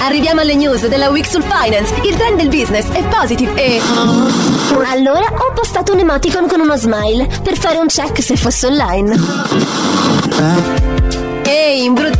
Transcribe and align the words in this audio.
Arriviamo 0.00 0.40
alle 0.40 0.54
news 0.54 0.86
della 0.86 1.10
Week 1.10 1.26
sul 1.26 1.42
Finance. 1.42 1.94
Il 2.02 2.16
trend 2.16 2.38
del 2.38 2.48
business 2.48 2.88
è 2.90 3.02
positive 3.04 3.54
e. 3.54 3.80
Allora 4.90 5.26
ho 5.26 5.52
postato 5.52 5.92
un 5.92 5.98
emoticon 5.98 6.46
con 6.46 6.60
uno 6.60 6.76
smile 6.76 7.28
per 7.42 7.58
fare 7.58 7.78
un 7.78 7.86
check 7.86 8.22
se 8.22 8.36
fosse 8.36 8.66
online. 8.66 10.77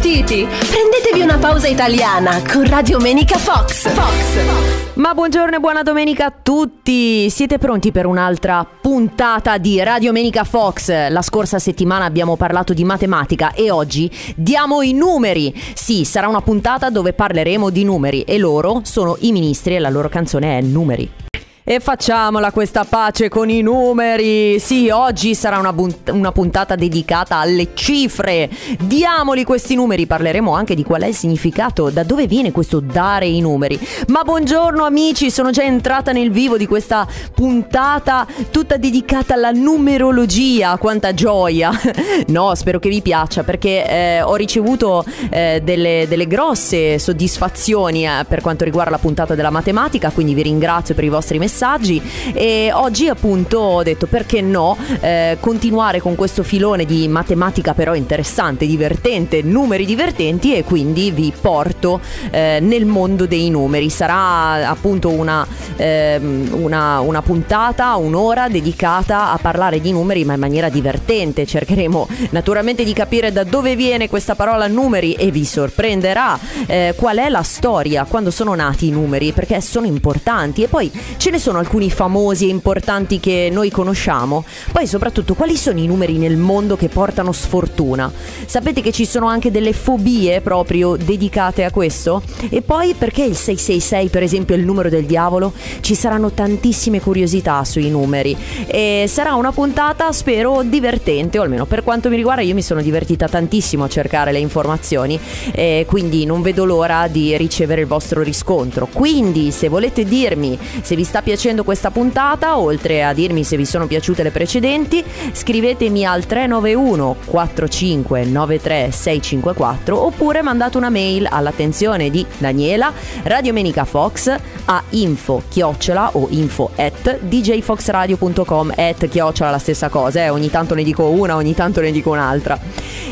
Imbruttiti! 0.09 0.47
Prendetevi 0.47 1.21
una 1.21 1.37
pausa 1.37 1.69
italiana 1.69 2.43
con 2.51 2.67
Radio 2.67 2.99
Menica 2.99 3.37
Fox. 3.37 3.89
Fox. 3.91 4.95
Ma 4.95 5.13
buongiorno 5.13 5.57
e 5.57 5.61
buona 5.61 5.83
domenica 5.83 6.27
a 6.27 6.33
tutti! 6.43 7.29
Siete 7.29 7.59
pronti 7.59 7.93
per 7.93 8.07
un'altra 8.07 8.67
puntata 8.81 9.59
di 9.59 9.83
Radio 9.83 10.13
Menica 10.13 10.45
Fox? 10.45 11.11
La 11.11 11.21
scorsa 11.21 11.59
settimana 11.59 12.07
abbiamo 12.07 12.37
parlato 12.37 12.73
di 12.73 12.85
matematica 12.85 13.53
e 13.53 13.71
oggi 13.71 14.11
diamo 14.35 14.81
i 14.81 14.95
numeri. 14.95 15.55
Sì, 15.75 16.05
sarà 16.05 16.27
una 16.27 16.41
puntata 16.41 16.89
dove 16.89 17.13
parleremo 17.13 17.69
di 17.69 17.85
numeri 17.85 18.23
e 18.23 18.39
loro 18.39 18.81
sono 18.85 19.17
i 19.21 19.31
ministri 19.31 19.77
e 19.77 19.79
la 19.79 19.91
loro 19.91 20.09
canzone 20.09 20.57
è 20.57 20.63
Numeri. 20.63 21.28
E 21.71 21.81
facciamola 21.81 22.51
questa 22.51 22.87
pace 22.87 23.29
con 23.29 23.51
i 23.51 23.61
numeri. 23.61 24.59
Sì, 24.59 24.89
oggi 24.89 25.35
sarà 25.35 25.59
una, 25.59 25.75
bunt- 25.75 26.09
una, 26.09 26.33
puntata 26.33 26.77
dedicata 26.77 27.37
alle 27.37 27.75
cifre. 27.75 28.49
Diamoli 28.81 29.45
questi 29.45 29.75
numeri, 29.75 30.07
parleremo 30.07 30.55
anche 30.55 30.75
di 30.75 30.83
qual 30.83 31.03
è 31.03 31.09
il 31.09 31.15
significato, 31.15 31.91
da 31.91 32.05
dove 32.05 32.27
viene 32.27 32.53
questo 32.53 32.81
dare 32.81 33.27
i 33.27 33.43
numeri. 33.43 33.79
Ma 34.07 34.23
buongiorno 34.23 34.83
amici, 34.83 35.31
sono 35.31 35.51
già 35.51 35.63
entrata 35.63 36.11
nel 36.11 36.31
vivo 36.31 36.57
di 36.57 36.67
questa 36.67 37.07
puntata 37.35 38.27
tutta 38.51 38.79
dedicata 38.79 39.35
alla 39.35 39.51
numerologia. 39.51 40.79
Quanta 40.79 41.13
gioia! 41.13 41.71
no, 42.29 42.55
spero 42.55 42.79
che 42.79 42.89
vi 42.89 43.03
piaccia 43.03 43.43
perché 43.43 43.87
eh, 43.87 44.23
ho 44.23 44.37
ricevuto 44.37 45.05
eh, 45.29 45.61
delle, 45.63 46.07
delle, 46.09 46.27
grosse 46.27 46.99
soddisfazioni 46.99 48.07
eh, 48.07 48.25
per 48.27 48.41
quanto 48.41 48.65
riguarda 48.65 48.93
la 48.93 48.99
puntata 48.99 49.35
della 49.35 49.51
matematica, 49.51 50.09
quindi 50.09 50.33
vi 50.33 50.45
ringrazio 50.45 50.95
per 50.95 51.05
i 51.05 51.11
vostri 51.11 51.37
messaggi 51.37 51.57
messaggi 51.59 52.01
e 52.35 52.71
oggi 52.73 53.09
appunto 53.09 53.59
ho 53.59 53.83
detto 53.83 54.07
perché 54.07 54.41
no 54.41 54.77
eh, 55.01 55.39
continuare 55.41 56.01
con 56.01 56.15
questo 56.15 56.45
filone 56.45 56.85
di 56.85 57.09
matematica 57.09 57.75
però 57.75 57.97
interessante, 57.97 58.65
divertente, 58.65 59.43
numeri 59.43 59.85
divertenti 59.85 60.55
e 60.55 60.63
quindi 60.63 61.11
vi 61.11 61.33
porto 61.39 62.01
eh, 62.31 62.59
nel 62.63 62.87
mondo 62.87 63.27
dei 63.27 63.51
numeri. 63.51 63.91
Sarà 63.91 64.69
appunto 64.69 65.09
una, 65.11 65.45
eh, 65.77 66.21
una, 66.21 67.01
una 67.01 67.23
puntata, 67.23 67.97
un'ora 67.97 68.49
dedicata 68.49 69.33
a 69.33 69.39
parlare 69.39 69.81
di 69.81 69.91
numeri 69.91 70.25
ma 70.25 70.35
in 70.35 70.41
maniera 70.41 70.69
divertente. 70.69 71.45
Cercheremo 71.45 72.07
naturalmente 72.31 72.85
di 72.85 72.93
capire 72.93 73.33
da 73.33 73.43
dove 73.43 73.75
viene 73.75 74.09
questa 74.09 74.37
parola 74.37 74.69
numeri 74.69 75.15
e 75.15 75.33
vi 75.33 75.45
sorprenderà 75.45 76.39
eh, 76.67 76.95
qual 76.97 77.17
è 77.17 77.29
la 77.29 77.43
storia, 77.43 78.05
quando 78.05 78.31
sono 78.31 78.55
nati 78.55 78.87
i 78.87 78.91
numeri, 78.91 79.33
perché 79.33 79.61
sono 79.61 79.87
importanti 79.87 80.63
e 80.63 80.69
poi 80.69 80.91
ce 81.17 81.31
ne 81.31 81.39
sono 81.39 81.48
sono 81.49 81.61
alcuni 81.61 81.91
famosi 81.91 82.45
e 82.45 82.51
importanti 82.51 83.21
che 83.21 83.49
noi 83.51 83.71
conosciamo? 83.71 84.45
Poi 84.71 84.87
soprattutto 84.87 85.33
quali 85.33 85.57
sono 85.57 85.79
i 85.79 85.87
numeri 85.87 86.19
nel 86.19 86.37
mondo 86.37 86.77
che 86.77 86.91
portano 86.91 87.33
sfortuna? 87.33 88.13
Sapete 88.45 88.83
che 88.83 88.93
ci 88.93 89.07
sono 89.07 89.29
anche 89.29 89.51
delle 89.51 89.73
fobie 89.73 90.43
proprio 90.43 90.97
dedicate 90.97 91.65
a 91.65 91.71
questo? 91.71 92.21
E 92.51 92.61
poi 92.61 92.93
perché 92.93 93.23
il 93.23 93.35
666 93.35 94.09
per 94.11 94.23
esempio 94.23 94.55
è 94.55 94.59
il 94.59 94.67
numero 94.67 94.91
del 94.91 95.07
diavolo? 95.07 95.55
Ci 95.81 95.95
saranno 95.95 96.33
tantissime 96.33 97.01
curiosità 97.01 97.65
sui 97.65 97.89
numeri 97.89 98.37
e 98.67 99.07
sarà 99.09 99.33
una 99.33 99.51
puntata 99.51 100.13
spero 100.13 100.63
divertente 100.63 101.39
o 101.39 101.43
almeno 101.43 101.65
per 101.65 101.83
quanto 101.83 102.11
mi 102.11 102.17
riguarda 102.17 102.43
io 102.43 102.53
mi 102.53 102.61
sono 102.61 102.83
divertita 102.83 103.27
tantissimo 103.27 103.85
a 103.85 103.89
cercare 103.89 104.33
le 104.33 104.39
informazioni 104.39 105.19
e 105.53 105.87
quindi 105.89 106.27
non 106.27 106.43
vedo 106.43 106.67
l'ora 106.67 107.09
di 107.09 107.35
ricevere 107.39 107.81
il 107.81 107.87
vostro 107.87 108.23
riscontro. 108.23 108.87
Quindi 108.93 109.51
se 109.51 109.71
volete 109.71 110.05
dirmi 110.05 110.59
se 110.83 110.95
vi 110.95 111.05
sta 111.05 111.23
piacendo 111.23 111.28
piacendo 111.29 111.63
questa 111.63 111.91
puntata, 111.91 112.59
oltre 112.59 113.05
a 113.05 113.13
dirmi 113.13 113.45
se 113.45 113.59
vi 113.59 113.67
sono 113.67 113.87
piaciute 113.87 114.23
le 114.23 114.31
precedenti, 114.31 115.05
scrivetemi 115.33 116.07
al 116.07 116.25
391 116.25 117.17
4593 117.27 118.91
654 118.91 120.07
oppure 120.07 120.41
mandate 120.41 120.79
una 120.79 120.89
mail 120.89 121.29
all'attenzione 121.31 122.09
di 122.09 122.25
Daniela 122.39 122.91
Radiomenica 123.25 123.85
Fox 123.85 124.35
a 124.65 124.83
info 124.91 125.43
chiocciola 125.51 126.13
o 126.15 126.29
info 126.31 126.71
at 126.77 127.19
djfoxradio.com 127.21 128.73
at 128.75 129.07
chiocciola 129.07 129.51
la 129.51 129.59
stessa 129.59 129.91
cosa, 129.91 130.25
eh? 130.25 130.31
ogni 130.31 130.49
tanto 130.49 130.75
ne 130.75 130.83
dico 130.83 131.11
una, 131.11 131.37
ogni 131.37 131.55
tanto 131.55 131.83
ne 131.83 131.91
dico 131.91 132.09
un'altra. 132.09 132.59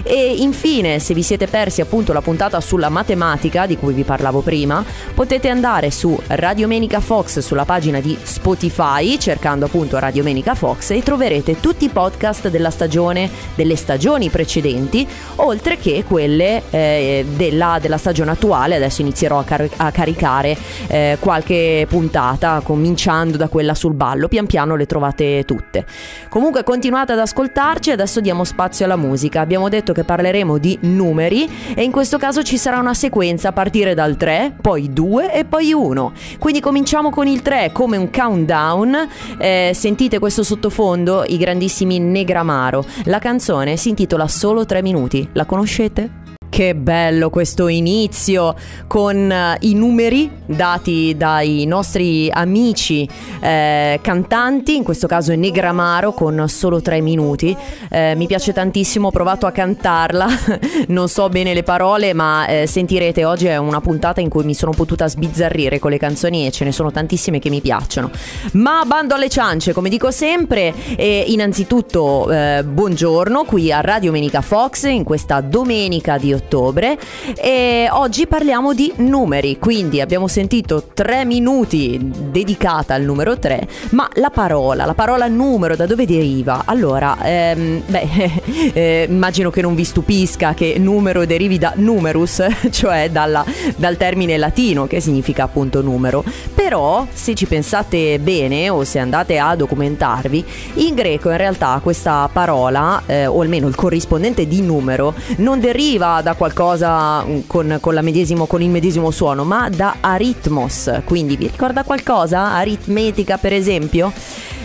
E 0.03 0.37
infine, 0.39 1.01
se 1.01 1.13
vi 1.13 1.23
siete 1.23 1.47
persi 1.49 1.83
appunto 1.83 2.15
la 2.15 2.23
puntata 2.23 2.63
sulla 2.63 2.89
matematica 2.89 3.67
di 3.67 3.77
cui 3.77 3.93
vi 3.93 4.05
parlavo 4.05 4.41
prima, 4.41 4.83
potete 5.13 5.51
andare 5.51 5.91
su 5.91 6.19
Radiomenica 6.29 7.01
Fox 7.01 7.41
sulla 7.41 7.67
pagina 7.67 8.01
di 8.01 8.05
Spotify 8.23 9.19
cercando 9.19 9.65
appunto 9.65 9.99
Radio 9.99 10.23
Menica 10.23 10.55
Fox 10.55 10.91
e 10.91 11.03
troverete 11.03 11.61
tutti 11.61 11.87
i 11.87 11.89
podcast 11.89 12.49
della 12.49 12.71
stagione, 12.71 13.31
delle 13.55 13.75
stagioni 13.77 14.29
precedenti, 14.29 15.07
oltre 15.37 15.79
che 15.79 16.05
quelle 16.07 16.63
eh, 16.71 17.25
della, 17.35 17.79
della, 17.81 17.97
stagione 17.97 18.33
attuale. 18.33 18.77
Adesso 18.77 19.01
inizierò 19.01 19.39
a, 19.39 19.45
car- 19.45 19.71
a 19.77 19.91
caricare 19.91 20.57
eh, 20.89 21.17
qualche 21.19 21.87
puntata, 21.89 22.61
cominciando 22.63 23.37
da 23.37 23.49
quella 23.49 23.75
sul 23.75 23.95
ballo. 23.95 24.29
Pian 24.29 24.47
piano 24.47 24.77
le 24.77 24.87
trovate 24.87 25.45
tutte. 25.45 25.85
Comunque 26.29 26.65
continuate 26.65 27.13
ad 27.13 27.19
ascoltarci, 27.19 27.91
adesso 27.91 28.21
diamo 28.21 28.45
spazio 28.45 28.85
alla 28.85 28.97
musica. 28.97 29.41
Abbiamo 29.41 29.69
detto 29.69 29.93
che 29.93 30.05
parleremo 30.05 30.59
di 30.59 30.79
numeri 30.83 31.49
e 31.75 31.83
in 31.83 31.91
questo 31.91 32.19
caso 32.19 32.43
ci 32.43 32.59
sarà 32.59 32.79
una 32.79 32.95
sequenza 32.95 33.49
a 33.49 33.53
partire 33.53 33.95
dal 33.95 34.17
3, 34.17 34.57
poi 34.61 34.93
2 34.93 35.33
e 35.33 35.45
poi 35.45 35.73
1. 35.73 36.13
Quindi 36.39 36.61
cominciamo 36.61 37.11
con 37.11 37.27
il 37.27 37.43
3 37.43 37.71
come 37.73 37.96
un 37.97 38.07
un 38.07 38.11
countdown. 38.11 39.09
Eh, 39.39 39.73
sentite 39.75 40.19
questo 40.19 40.43
sottofondo, 40.43 41.25
i 41.27 41.37
grandissimi 41.37 41.99
Negramaro. 41.99 42.85
La 43.05 43.19
canzone 43.19 43.77
si 43.77 43.91
intitola 43.91 44.29
Solo 44.29 44.65
3 44.65 44.83
minuti. 44.83 45.29
La 45.33 45.45
conoscete? 45.45 46.26
Che 46.49 46.75
bello 46.75 47.29
questo 47.29 47.69
inizio 47.69 48.55
con 48.87 49.31
uh, 49.31 49.67
i 49.67 49.75
numeri 49.75 50.31
dati 50.47 51.15
dai 51.15 51.67
nostri 51.67 52.31
amici 52.31 53.07
eh, 53.41 53.99
cantanti, 54.01 54.77
in 54.77 54.83
questo 54.83 55.07
caso 55.07 55.33
è 55.33 55.37
Negramaro 55.37 56.13
con 56.13 56.47
solo 56.49 56.81
tre 56.81 57.03
minuti. 57.03 57.55
Eh, 57.91 58.15
mi 58.17 58.27
piace 58.27 58.55
tantissimo, 58.55 59.09
ho 59.09 59.11
provato 59.11 59.45
a 59.45 59.51
cantarla, 59.51 60.27
non 60.89 61.09
so 61.09 61.29
bene 61.29 61.53
le 61.53 61.63
parole, 61.63 62.15
ma 62.15 62.47
eh, 62.47 62.67
sentirete 62.67 63.27
oggi 63.27 63.47
è 63.47 63.59
una 63.59 63.83
puntata 63.83 64.23
in 64.23 64.31
cui 64.31 64.45
mi 64.45 64.55
sono 64.55 64.73
potuta 64.73 65.07
sbizzarrire 65.09 65.79
con 65.79 65.91
le 65.91 65.99
canzoni 65.99 66.47
e 66.47 66.51
ce 66.53 66.65
ne 66.65 66.73
sono 66.73 66.91
tantissime 66.91 67.39
che 67.39 67.51
mi 67.51 67.61
piacciono. 67.61 68.11
Ma 68.53 68.83
bando 68.87 69.15
alle 69.15 69.29
ciance, 69.29 69.75
come 69.75 69.91
dico 69.91 70.11
sempre, 70.11 70.73
e 70.97 71.25
innanzitutto 71.27 72.31
eh, 72.31 72.65
buongiorno 72.65 73.45
qui 73.45 73.71
a 73.71 73.83
Radio 73.83 74.11
Menica 74.11 74.41
Fox 74.41 74.85
in 74.85 75.05
questa 75.05 75.43
domenica 75.43 76.17
di 76.17 76.33
ottobre 76.33 76.46
ottobre 76.47 76.97
e 77.37 77.89
oggi 77.91 78.27
parliamo 78.27 78.73
di 78.73 78.93
numeri, 78.97 79.59
quindi 79.59 80.01
abbiamo 80.01 80.29
sentito 80.29 80.85
tre 80.95 81.25
minuti 81.25 81.99
dedicata 82.01 82.95
al 82.95 83.03
numero 83.03 83.39
3, 83.39 83.67
ma 83.91 84.09
la 84.15 84.31
parola, 84.31 84.85
la 84.85 84.95
parola 84.95 85.27
numero 85.27 85.75
da 85.75 85.87
dove 85.87 86.07
deriva? 86.07 86.63
Allora, 86.65 87.19
ehm, 87.23 87.83
beh, 87.85 88.43
eh, 88.73 89.07
immagino 89.09 89.51
che 89.51 89.61
non 89.61 89.75
vi 89.75 89.85
stupisca 89.85 90.55
che 90.55 90.77
numero 90.79 91.27
derivi 91.27 91.59
da 91.59 91.73
numerus, 91.75 92.45
cioè 92.71 93.11
dalla, 93.11 93.45
dal 93.75 93.97
termine 93.97 94.37
latino 94.39 94.87
che 94.87 95.01
significa 95.01 95.43
appunto 95.45 95.83
numero, 95.83 96.25
però 96.55 97.07
se 97.13 97.35
ci 97.35 97.47
pensate 97.47 98.19
bene 98.21 98.69
o 98.71 98.85
se 98.85 99.01
andate 99.01 99.39
a 99.39 99.57
documentarvi, 99.57 100.45
in 100.75 100.95
greco 100.95 101.31
in 101.31 101.37
realtà 101.37 101.81
questa 101.83 102.29
parola, 102.33 103.03
eh, 103.07 103.27
o 103.27 103.41
almeno 103.41 103.67
il 103.67 103.75
corrispondente 103.75 104.47
di 104.47 104.63
numero, 104.63 105.15
non 105.39 105.59
deriva 105.59 106.21
da 106.27 106.35
qualcosa 106.35 107.25
mm, 107.25 107.39
con, 107.47 107.79
con, 107.81 107.97
medesimo, 108.03 108.47
con, 108.47 108.61
il 108.61 108.69
medesimo 108.69 109.13
suono, 109.13 109.45
ma 109.45 109.69
da 109.69 109.99
aritmos. 110.01 111.03
Quindi 111.05 111.37
vi 111.37 111.47
ricorda 111.47 111.85
qualcosa? 111.85 112.53
Aritmetica, 112.53 113.39
per 113.39 113.53
esempio? 113.53 114.13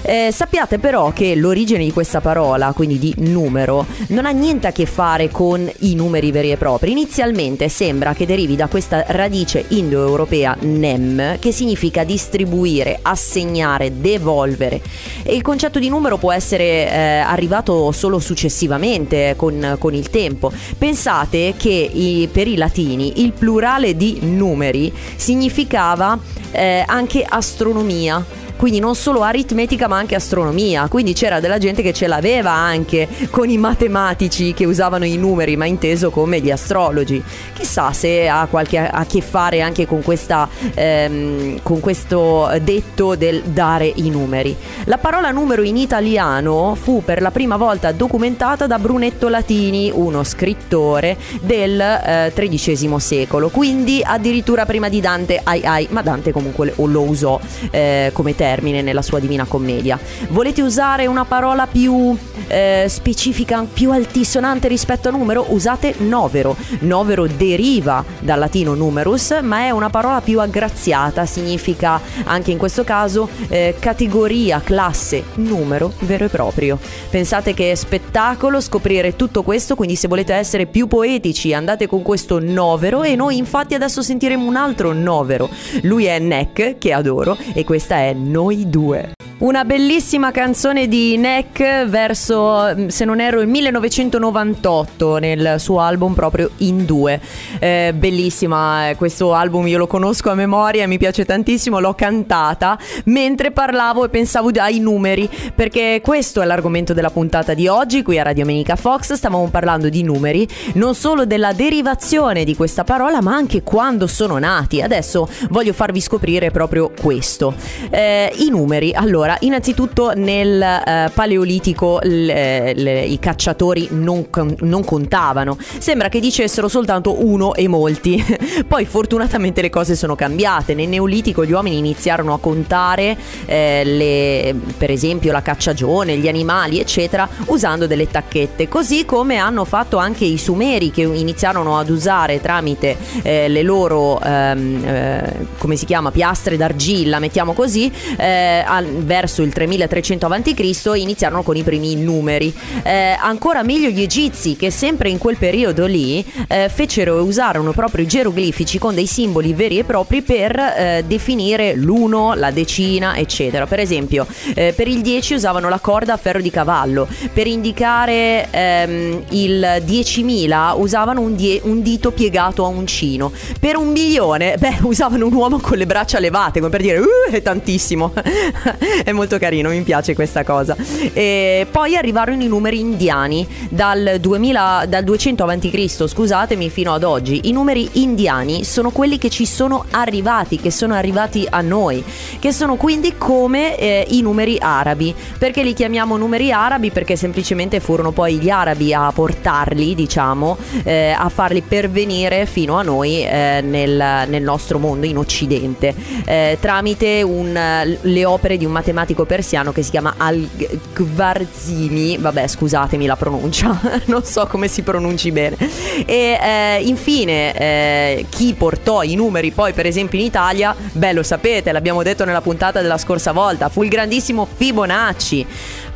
Eh, 0.03 0.29
sappiate 0.31 0.79
però 0.79 1.11
che 1.13 1.35
l'origine 1.35 1.83
di 1.83 1.91
questa 1.91 2.21
parola, 2.21 2.73
quindi 2.73 2.97
di 2.97 3.13
numero, 3.17 3.85
non 4.07 4.25
ha 4.25 4.31
niente 4.31 4.67
a 4.67 4.71
che 4.71 4.85
fare 4.85 5.29
con 5.29 5.69
i 5.79 5.93
numeri 5.93 6.31
veri 6.31 6.51
e 6.51 6.57
propri. 6.57 6.91
Inizialmente 6.91 7.69
sembra 7.69 8.13
che 8.13 8.25
derivi 8.25 8.55
da 8.55 8.67
questa 8.67 9.03
radice 9.07 9.65
indoeuropea 9.67 10.57
nem, 10.61 11.37
che 11.39 11.51
significa 11.51 12.03
distribuire, 12.03 12.99
assegnare, 13.01 13.99
devolvere. 13.99 14.81
E 15.23 15.35
il 15.35 15.43
concetto 15.43 15.77
di 15.77 15.89
numero 15.89 16.17
può 16.17 16.31
essere 16.31 16.89
eh, 16.89 17.19
arrivato 17.19 17.91
solo 17.91 18.17
successivamente 18.17 19.35
con, 19.37 19.75
con 19.77 19.93
il 19.93 20.09
tempo. 20.09 20.51
Pensate 20.77 21.53
che 21.55 21.69
i, 21.69 22.27
per 22.31 22.47
i 22.47 22.57
latini 22.57 23.21
il 23.21 23.33
plurale 23.33 23.95
di 23.95 24.19
numeri 24.21 24.91
significava 25.15 26.17
eh, 26.51 26.83
anche 26.85 27.23
astronomia 27.27 28.39
quindi 28.61 28.77
non 28.77 28.93
solo 28.93 29.23
aritmetica 29.23 29.87
ma 29.87 29.97
anche 29.97 30.13
astronomia, 30.13 30.87
quindi 30.87 31.13
c'era 31.13 31.39
della 31.39 31.57
gente 31.57 31.81
che 31.81 31.93
ce 31.93 32.05
l'aveva 32.05 32.51
anche 32.51 33.07
con 33.31 33.49
i 33.49 33.57
matematici 33.57 34.53
che 34.53 34.65
usavano 34.65 35.03
i 35.03 35.17
numeri, 35.17 35.57
ma 35.57 35.65
inteso 35.65 36.11
come 36.11 36.41
gli 36.41 36.51
astrologi. 36.51 37.23
Chissà 37.53 37.91
se 37.91 38.27
ha 38.27 38.45
qualche 38.45 38.77
a 38.77 39.03
che 39.07 39.21
fare 39.21 39.61
anche 39.61 39.87
con, 39.87 40.03
questa, 40.03 40.47
ehm, 40.75 41.61
con 41.63 41.79
questo 41.79 42.51
detto 42.61 43.15
del 43.15 43.41
dare 43.45 43.91
i 43.95 44.11
numeri. 44.11 44.55
La 44.83 44.99
parola 44.99 45.31
numero 45.31 45.63
in 45.63 45.77
italiano 45.77 46.77
fu 46.79 47.01
per 47.03 47.23
la 47.23 47.31
prima 47.31 47.57
volta 47.57 47.91
documentata 47.91 48.67
da 48.67 48.77
Brunetto 48.77 49.27
Latini, 49.27 49.89
uno 49.91 50.23
scrittore 50.23 51.17
del 51.41 51.81
eh, 51.81 52.31
XIII 52.31 52.99
secolo, 52.99 53.49
quindi 53.49 54.03
addirittura 54.05 54.67
prima 54.67 54.87
di 54.87 55.01
Dante, 55.01 55.41
ai 55.43 55.63
ai, 55.63 55.87
ma 55.89 56.03
Dante 56.03 56.31
comunque 56.31 56.75
lo 56.75 57.01
usò 57.01 57.39
eh, 57.71 58.11
come 58.13 58.35
termine 58.35 58.49
termine 58.51 58.81
nella 58.81 59.01
sua 59.01 59.19
Divina 59.19 59.45
Commedia. 59.45 59.97
Volete 60.29 60.61
usare 60.61 61.05
una 61.05 61.23
parola 61.23 61.67
più 61.67 62.17
eh, 62.47 62.85
specifica, 62.89 63.65
più 63.71 63.91
altisonante 63.91 64.67
rispetto 64.67 65.07
a 65.07 65.11
numero? 65.11 65.45
Usate 65.49 65.95
novero. 65.99 66.57
Novero 66.79 67.27
deriva 67.27 68.03
dal 68.19 68.39
latino 68.39 68.73
numerus, 68.73 69.39
ma 69.41 69.59
è 69.59 69.69
una 69.69 69.89
parola 69.89 70.19
più 70.19 70.41
aggraziata, 70.41 71.25
significa 71.25 72.01
anche 72.25 72.51
in 72.51 72.57
questo 72.57 72.83
caso 72.83 73.29
eh, 73.47 73.75
categoria, 73.79 74.59
classe, 74.61 75.23
numero 75.35 75.93
vero 75.99 76.25
e 76.25 76.29
proprio. 76.29 76.77
Pensate 77.09 77.53
che 77.53 77.73
spettacolo 77.77 78.59
scoprire 78.59 79.15
tutto 79.15 79.43
questo, 79.43 79.75
quindi 79.75 79.95
se 79.95 80.09
volete 80.09 80.33
essere 80.33 80.65
più 80.65 80.87
poetici 80.87 81.53
andate 81.53 81.87
con 81.87 82.01
questo 82.01 82.39
novero 82.41 83.03
e 83.03 83.15
noi 83.15 83.37
infatti 83.37 83.75
adesso 83.75 84.01
sentiremo 84.01 84.45
un 84.45 84.57
altro 84.57 84.91
novero. 84.91 85.49
Lui 85.83 86.05
è 86.05 86.19
Neck, 86.19 86.77
che 86.77 86.91
adoro, 86.91 87.37
e 87.53 87.63
questa 87.63 87.99
è 87.99 88.13
Noi 88.41 88.65
due. 88.65 89.20
Una 89.41 89.65
bellissima 89.65 90.29
canzone 90.29 90.87
di 90.87 91.17
Neck 91.17 91.87
verso, 91.87 92.75
mm, 92.75 92.87
se 92.89 93.05
non 93.05 93.19
erro, 93.19 93.41
il 93.41 93.47
1998 93.47 95.17
nel 95.17 95.55
suo 95.57 95.79
album 95.79 96.13
proprio 96.13 96.51
In 96.57 96.85
Due. 96.85 97.19
Eh, 97.57 97.91
bellissima, 97.95 98.89
eh, 98.89 98.95
questo 98.95 99.33
album 99.33 99.65
io 99.65 99.79
lo 99.79 99.87
conosco 99.87 100.29
a 100.29 100.35
memoria, 100.35 100.87
mi 100.87 100.99
piace 100.99 101.25
tantissimo, 101.25 101.79
l'ho 101.79 101.95
cantata 101.95 102.77
mentre 103.05 103.49
parlavo 103.49 104.05
e 104.05 104.09
pensavo 104.09 104.51
ai 104.57 104.77
numeri, 104.77 105.27
perché 105.55 106.01
questo 106.03 106.43
è 106.43 106.45
l'argomento 106.45 106.93
della 106.93 107.09
puntata 107.09 107.55
di 107.55 107.67
oggi 107.67 108.03
qui 108.03 108.19
a 108.19 108.23
Radio 108.23 108.45
Menica 108.45 108.75
Fox, 108.75 109.13
stavamo 109.13 109.47
parlando 109.47 109.89
di 109.89 110.03
numeri, 110.03 110.47
non 110.73 110.93
solo 110.93 111.25
della 111.25 111.53
derivazione 111.53 112.43
di 112.43 112.55
questa 112.55 112.83
parola, 112.83 113.23
ma 113.23 113.33
anche 113.33 113.63
quando 113.63 114.05
sono 114.05 114.37
nati. 114.37 114.83
Adesso 114.83 115.27
voglio 115.49 115.73
farvi 115.73 115.99
scoprire 115.99 116.51
proprio 116.51 116.91
questo. 116.91 117.55
Eh, 117.89 118.31
I 118.37 118.49
numeri, 118.51 118.93
allora, 118.93 119.29
allora, 119.31 119.37
innanzitutto 119.41 120.11
nel 120.15 120.61
eh, 120.61 121.11
paleolitico 121.13 121.99
l- 122.03 122.29
eh, 122.29 122.73
le- 122.75 123.03
i 123.03 123.19
cacciatori 123.19 123.87
non, 123.91 124.27
non, 124.59 124.83
contavano. 124.83 125.57
Sembra 125.59 126.09
che 126.09 126.19
dicessero 126.19 126.67
soltanto 126.67 127.25
uno 127.25 127.53
e 127.53 127.67
molti. 127.67 128.23
Poi 128.67 128.85
fortunatamente 128.85 129.61
le 129.61 129.69
cose 129.69 129.95
sono 129.95 130.15
cambiate. 130.15 130.73
Nel 130.73 130.89
neolitico 130.89 131.45
gli 131.45 131.51
uomini 131.51 131.77
iniziarono 131.77 132.33
a 132.33 132.39
contare 132.39 133.17
eh, 133.45 133.83
le, 133.85 134.55
per 134.77 134.91
esempio 134.91 135.31
la 135.31 135.41
cacciagione, 135.41 136.17
gli 136.17 136.27
animali, 136.27 136.79
eccetera, 136.79 137.27
usando 137.45 137.87
delle 137.87 138.07
tacchette. 138.07 138.67
Così 138.67 139.05
come 139.05 139.37
hanno 139.37 139.65
fatto 139.65 139.97
anche 139.97 140.25
i 140.25 140.37
sumeri 140.37 140.91
che 140.91 141.01
iniziarono 141.01 141.77
ad 141.77 141.89
usare 141.89 142.41
tramite 142.41 142.97
eh, 143.21 143.47
le 143.47 143.63
loro, 143.63 144.19
ehm, 144.21 144.83
eh, 144.85 145.45
come 145.57 145.75
si 145.75 145.85
chiama, 145.85 146.11
piastre 146.11 146.57
d'argilla, 146.57 147.19
mettiamo 147.19 147.53
così, 147.53 147.91
eh, 148.17 148.63
al, 148.65 148.85
il 149.23 149.53
3300 149.53 150.25
a.C. 150.25 150.99
iniziarono 150.99 151.43
con 151.43 151.55
i 151.55 151.63
primi 151.63 151.95
numeri. 151.95 152.53
Eh, 152.83 153.17
ancora 153.19 153.63
meglio 153.63 153.89
gli 153.89 154.01
egizi 154.01 154.55
che 154.55 154.71
sempre 154.71 155.09
in 155.09 155.17
quel 155.17 155.37
periodo 155.37 155.85
lì 155.85 156.25
eh, 156.47 156.69
fecero 156.69 157.17
e 157.17 157.21
usarono 157.21 157.71
proprio 157.71 158.03
i 158.03 158.07
geroglifici 158.07 158.79
con 158.79 158.95
dei 158.95 159.05
simboli 159.05 159.53
veri 159.53 159.79
e 159.79 159.83
propri 159.83 160.21
per 160.21 160.57
eh, 160.57 161.03
definire 161.05 161.75
l'uno, 161.75 162.33
la 162.33 162.51
decina, 162.51 163.15
eccetera. 163.15 163.65
Per 163.65 163.79
esempio, 163.79 164.25
eh, 164.55 164.73
per 164.75 164.87
il 164.87 165.01
10 165.01 165.35
usavano 165.35 165.69
la 165.69 165.79
corda 165.79 166.13
a 166.13 166.17
ferro 166.17 166.41
di 166.41 166.49
cavallo, 166.49 167.07
per 167.33 167.47
indicare 167.47 168.47
ehm, 168.49 169.23
il 169.29 169.83
10.000 169.85 170.79
usavano 170.79 171.21
un, 171.21 171.35
die- 171.35 171.61
un 171.63 171.81
dito 171.81 172.11
piegato 172.11 172.65
a 172.65 172.67
uncino, 172.67 173.31
per 173.59 173.75
un 173.75 173.89
milione, 173.91 174.55
beh, 174.57 174.79
usavano 174.83 175.25
un 175.27 175.33
uomo 175.33 175.59
con 175.59 175.77
le 175.77 175.85
braccia 175.85 176.19
levate, 176.19 176.59
come 176.59 176.71
per 176.71 176.81
dire, 176.81 176.99
uh, 176.99 177.31
è 177.31 177.41
tantissimo. 177.41 178.13
è 179.11 179.13
molto 179.13 179.37
carino, 179.37 179.69
mi 179.69 179.81
piace 179.81 180.15
questa 180.15 180.43
cosa. 180.43 180.75
E 181.13 181.67
poi 181.69 181.95
arrivarono 181.95 182.41
i 182.41 182.47
numeri 182.47 182.79
indiani 182.79 183.47
dal, 183.69 184.17
2000, 184.19 184.85
dal 184.87 185.03
200 185.03 185.43
a.C., 185.43 186.07
scusatemi, 186.07 186.69
fino 186.69 186.93
ad 186.93 187.03
oggi. 187.03 187.41
I 187.43 187.51
numeri 187.51 187.87
indiani 187.93 188.63
sono 188.63 188.89
quelli 188.89 189.17
che 189.17 189.29
ci 189.29 189.45
sono 189.45 189.85
arrivati, 189.91 190.57
che 190.57 190.71
sono 190.71 190.95
arrivati 190.95 191.45
a 191.49 191.61
noi, 191.61 192.03
che 192.39 192.51
sono 192.51 192.75
quindi 192.75 193.15
come 193.17 193.77
eh, 193.77 194.05
i 194.09 194.21
numeri 194.21 194.57
arabi. 194.59 195.13
Perché 195.37 195.63
li 195.63 195.73
chiamiamo 195.73 196.17
numeri 196.17 196.51
arabi? 196.51 196.89
Perché 196.91 197.15
semplicemente 197.15 197.79
furono 197.79 198.11
poi 198.11 198.37
gli 198.37 198.49
arabi 198.49 198.93
a 198.93 199.11
portarli, 199.13 199.93
diciamo, 199.93 200.57
eh, 200.83 201.13
a 201.17 201.29
farli 201.29 201.61
pervenire 201.61 202.45
fino 202.45 202.77
a 202.77 202.83
noi 202.83 203.23
eh, 203.23 203.61
nel, 203.63 204.25
nel, 204.27 204.41
nostro 204.41 204.79
mondo, 204.79 205.05
in 205.05 205.17
Occidente, 205.17 205.93
eh, 206.25 206.57
tramite 206.59 207.21
un, 207.21 207.97
le 208.01 208.25
opere 208.25 208.57
di 208.57 208.65
un 208.65 208.71
matematico 208.71 209.00
persiano 209.25 209.71
che 209.71 209.83
si 209.83 209.91
chiama 209.91 210.15
Al-Khwarizmi, 210.17 212.17
vabbè 212.17 212.47
scusatemi 212.47 213.05
la 213.05 213.15
pronuncia, 213.15 213.79
non 214.05 214.23
so 214.23 214.47
come 214.47 214.67
si 214.67 214.81
pronunci 214.81 215.31
bene. 215.31 215.57
E 216.05 216.39
eh, 216.41 216.81
infine 216.83 217.53
eh, 217.53 218.25
chi 218.29 218.53
portò 218.53 219.03
i 219.03 219.15
numeri 219.15 219.51
poi 219.51 219.73
per 219.73 219.85
esempio 219.85 220.19
in 220.19 220.25
Italia, 220.25 220.75
beh 220.91 221.13
lo 221.13 221.23
sapete, 221.23 221.71
l'abbiamo 221.71 222.03
detto 222.03 222.25
nella 222.25 222.41
puntata 222.41 222.81
della 222.81 222.97
scorsa 222.97 223.31
volta, 223.31 223.69
fu 223.69 223.83
il 223.83 223.89
grandissimo 223.89 224.47
Fibonacci. 224.51 225.45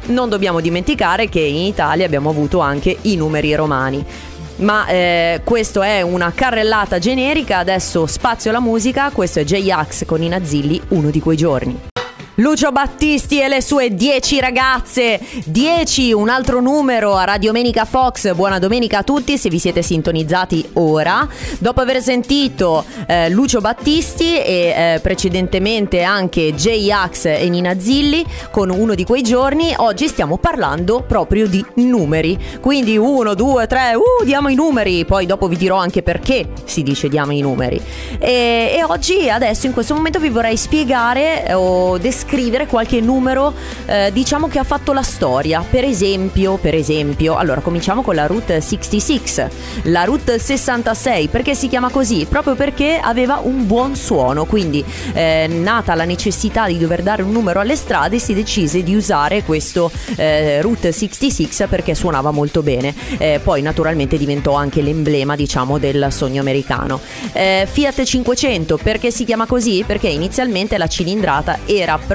Non 0.08 0.30
dobbiamo 0.30 0.60
dimenticare 0.60 1.30
che 1.30 1.40
in 1.40 1.66
Italia 1.66 2.06
abbiamo 2.06 2.30
avuto 2.30 2.60
anche 2.60 2.96
i 3.02 3.16
numeri 3.16 3.56
romani 3.56 4.06
ma 4.58 4.88
eh, 4.88 5.42
questo 5.44 5.82
è 5.82 6.02
una 6.02 6.32
carrellata 6.34 7.00
generica, 7.00 7.58
adesso 7.58 8.06
spazio 8.06 8.50
alla 8.50 8.60
musica, 8.60 9.10
questo 9.10 9.40
è 9.40 9.44
J-Ax 9.44 10.06
con 10.06 10.22
i 10.22 10.28
Nazilli, 10.28 10.82
uno 10.90 11.10
di 11.10 11.20
quei 11.20 11.38
giorni. 11.38 11.95
Lucio 12.40 12.70
Battisti 12.74 13.40
e 13.40 13.48
le 13.48 13.62
sue 13.62 13.96
10 13.96 14.42
ragazze. 14.42 15.22
10, 15.46 16.12
un 16.12 16.28
altro 16.28 16.60
numero 16.60 17.16
a 17.16 17.24
Radio 17.24 17.54
Menica 17.54 17.86
Fox. 17.86 18.34
Buona 18.34 18.60
domenica 18.60 18.98
a 18.98 19.04
tutti 19.04 19.38
se 19.38 19.48
vi 19.48 19.58
siete 19.58 19.82
sintonizzati 19.82 20.72
ora. 20.74 21.26
Dopo 21.60 21.80
aver 21.80 22.02
sentito 22.02 22.84
eh, 23.08 23.30
Lucio 23.30 23.62
Battisti 23.62 24.38
e 24.38 24.96
eh, 24.96 25.00
precedentemente 25.02 26.04
anche 26.04 26.54
J-Ax 26.54 27.26
e 27.26 27.48
Nina 27.48 27.80
Zilli 27.80 28.26
con 28.52 28.70
uno 28.70 28.96
di 28.96 29.06
quei 29.06 29.22
giorni, 29.22 29.74
oggi 29.78 30.10
stiamo 30.10 30.38
parlando 30.38 31.06
proprio 31.08 31.48
di 31.48 31.66
numeri. 31.76 32.38
Quindi 32.60 32.98
1, 32.98 33.34
2, 33.34 33.66
3, 33.66 33.94
uh, 33.96 34.26
diamo 34.26 34.50
i 34.50 34.56
numeri. 34.56 35.06
Poi 35.06 35.26
dopo 35.26 35.48
vi 35.48 35.56
dirò 35.56 35.78
anche 35.78 36.04
perché 36.04 36.50
si 36.66 36.84
dice 36.84 37.08
diamo 37.08 37.32
i 37.32 37.40
numeri. 37.40 37.82
E, 38.20 38.76
e 38.76 38.84
oggi, 38.84 39.30
adesso, 39.30 39.68
in 39.68 39.74
questo 39.74 39.94
momento 39.94 40.20
vi 40.20 40.28
vorrei 40.28 40.58
spiegare 40.58 41.54
o 41.54 41.98
descrivere 41.98 42.24
scrivere 42.26 42.66
qualche 42.66 43.00
numero, 43.02 43.54
eh, 43.86 44.10
diciamo 44.12 44.48
che 44.48 44.58
ha 44.58 44.64
fatto 44.64 44.94
la 44.94 45.04
storia. 45.04 45.64
Per 45.68 45.84
esempio, 45.84 46.58
per 46.58 46.74
esempio, 46.74 47.36
allora 47.38 47.62
cominciamo 47.62 48.02
con 48.02 48.16
la 48.16 48.26
Route 48.26 48.60
66, 48.60 49.50
la 49.84 50.04
Route 50.04 50.40
66, 50.40 51.28
perché 51.28 51.54
si 51.54 51.68
chiama 51.68 51.90
così? 51.90 52.26
Proprio 52.28 52.56
perché 52.56 53.00
aveva 53.02 53.40
un 53.44 53.68
buon 53.68 53.96
suono, 53.96 54.46
quindi 54.46 54.84
eh, 55.14 55.48
nata 55.48 55.94
la 55.94 56.06
necessità 56.06 56.66
di 56.66 56.80
dover 56.80 57.04
dare 57.04 57.22
un 57.22 57.32
numero 57.32 57.60
alle 57.60 57.76
strade, 57.76 58.18
si 58.18 58.34
decise 58.34 58.82
di 58.82 58.96
usare 58.96 59.44
questo 59.44 59.92
eh, 60.16 60.62
Route 60.62 60.92
66 60.92 61.68
perché 61.70 61.94
suonava 61.94 62.32
molto 62.32 62.64
bene. 62.64 62.94
Eh, 63.18 63.40
poi 63.44 63.62
naturalmente 63.62 64.18
diventò 64.18 64.54
anche 64.54 64.82
l'emblema, 64.82 65.36
diciamo, 65.36 65.78
del 65.78 66.08
sogno 66.10 66.42
americano. 66.42 67.00
Eh, 67.34 67.68
Fiat 67.72 68.04
500, 68.04 68.78
perché 68.82 69.12
si 69.12 69.26
chiama 69.26 69.46
così? 69.46 69.84
Perché 69.86 70.08
inizialmente 70.08 70.78
la 70.78 70.88
cilindrata 70.88 71.60
era 71.66 71.98
proprio 71.98 72.15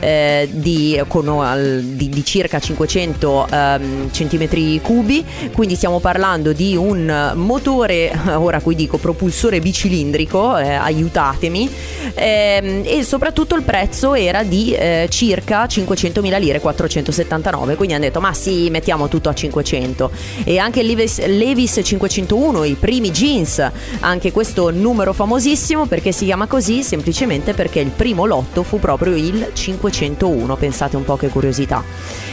eh, 0.00 0.48
di, 0.50 1.00
con, 1.08 1.28
al, 1.28 1.82
di, 1.82 2.08
di, 2.08 2.24
circa 2.24 2.58
500 2.58 3.46
ehm, 3.50 4.10
centimetri 4.10 4.80
cubi, 4.80 5.24
quindi 5.52 5.74
stiamo 5.74 6.00
parlando 6.00 6.52
di 6.52 6.76
un 6.76 7.32
motore, 7.34 8.12
ora 8.34 8.60
qui 8.60 8.74
dico 8.74 8.96
propulsore 8.96 9.60
bicilindrico, 9.60 10.56
eh, 10.56 10.72
aiutatemi, 10.72 11.70
ehm, 12.14 12.82
e 12.84 13.02
soprattutto 13.04 13.54
il 13.56 13.62
prezzo 13.62 14.14
era 14.14 14.42
di 14.42 14.72
eh, 14.72 15.06
circa 15.10 15.64
500.000 15.64 16.38
lire, 16.40 16.60
479, 16.60 17.74
quindi 17.74 17.94
hanno 17.94 18.04
detto 18.04 18.20
ma 18.20 18.32
sì, 18.32 18.70
mettiamo 18.70 19.08
tutto 19.08 19.28
a 19.28 19.34
500. 19.34 20.10
E 20.44 20.58
anche 20.58 20.82
Levis, 20.82 21.24
Levis 21.26 21.80
501, 21.82 22.64
i 22.64 22.76
primi 22.78 23.10
jeans, 23.10 23.70
anche 24.00 24.32
questo 24.32 24.70
numero 24.70 25.12
famosissimo 25.12 25.86
perché 25.86 26.12
si 26.12 26.24
chiama 26.24 26.46
così 26.46 26.82
semplicemente 26.82 27.54
perché 27.54 27.80
il 27.80 27.90
primo 27.90 28.24
lotto 28.24 28.62
fu 28.62 28.78
proprio 28.78 29.09
il 29.14 29.50
501, 29.52 30.56
pensate 30.56 30.96
un 30.96 31.04
po' 31.04 31.16
che 31.16 31.28
curiosità. 31.28 31.82